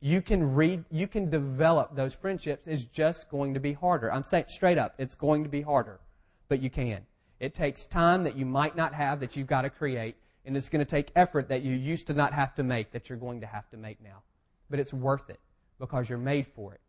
You 0.01 0.23
can 0.23 0.55
read, 0.55 0.85
you 0.91 1.07
can 1.07 1.29
develop 1.29 1.95
those 1.95 2.15
friendships. 2.15 2.67
It's 2.67 2.85
just 2.85 3.29
going 3.29 3.53
to 3.55 3.61
be 3.61 3.75
harder. 3.75 4.13
I'm 4.13 4.25
saying 4.25 4.47
straight 4.49 4.79
up, 4.79 4.95
it's 4.97 5.15
going 5.15 5.43
to 5.43 5.51
be 5.51 5.61
harder, 5.61 6.01
but 6.49 6.63
you 6.63 6.71
can. 6.71 7.03
It 7.41 7.55
takes 7.55 7.87
time 7.87 8.25
that 8.25 8.37
you 8.37 8.47
might 8.47 8.77
not 8.77 8.95
have 8.95 9.21
that 9.21 9.37
you've 9.37 9.47
got 9.47 9.63
to 9.63 9.71
create 9.71 10.17
and 10.45 10.57
it's 10.57 10.69
going 10.69 10.85
to 10.85 10.91
take 10.91 11.11
effort 11.17 11.49
that 11.49 11.63
you 11.63 11.75
used 11.75 12.07
to 12.09 12.15
not 12.15 12.33
have 12.33 12.55
to 12.55 12.63
make 12.63 12.93
that 12.93 13.09
you're 13.09 13.19
going 13.19 13.41
to 13.41 13.47
have 13.47 13.69
to 13.71 13.77
make 13.77 14.03
now. 14.03 14.23
But 14.71 14.79
it's 14.79 14.93
worth 14.93 15.31
it 15.31 15.41
because 15.79 16.09
you're 16.09 16.19
made 16.19 16.47
for 16.47 16.75
it. 16.75 16.81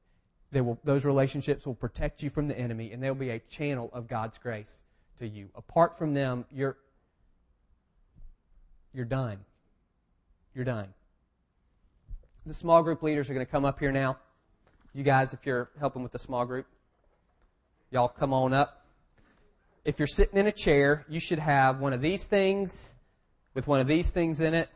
Will, 0.62 0.80
those 0.84 1.04
relationships 1.04 1.66
will 1.66 1.76
protect 1.76 2.24
you 2.24 2.30
from 2.30 2.48
the 2.48 2.58
enemy, 2.58 2.94
and 2.94 3.04
they'll 3.04 3.14
be 3.14 3.32
a 3.32 3.40
channel 3.40 3.90
of 3.92 4.08
God's 4.08 4.38
grace 4.38 4.84
to 5.20 5.28
you. 5.28 5.50
Apart 5.56 5.98
from 5.98 6.14
them, 6.14 6.46
you're 6.50 6.78
you're 8.96 9.06
done. 9.06 9.38
You're 10.54 10.64
done. 10.64 10.88
The 12.46 12.54
small 12.54 12.82
group 12.82 13.04
leaders 13.04 13.30
are 13.30 13.34
going 13.34 13.46
to 13.46 13.52
come 13.52 13.66
up 13.66 13.80
here 13.80 13.92
now. 13.92 14.18
You 14.94 15.04
guys, 15.04 15.34
if 15.34 15.46
you're 15.46 15.70
helping 15.80 16.02
with 16.02 16.14
the 16.14 16.20
small 16.20 16.46
group, 16.46 16.66
y'all 17.92 18.08
come 18.08 18.32
on 18.32 18.54
up. 18.54 18.86
If 19.84 20.00
you're 20.00 20.08
sitting 20.08 20.40
in 20.40 20.48
a 20.48 20.52
chair, 20.52 21.06
you 21.10 21.20
should 21.20 21.40
have 21.40 21.82
one 21.82 21.92
of 21.92 22.02
these 22.02 22.26
things 22.26 22.96
with 23.54 23.68
one 23.68 23.82
of 23.82 23.88
these 23.88 24.12
things 24.12 24.40
in 24.40 24.54
it 24.54 24.70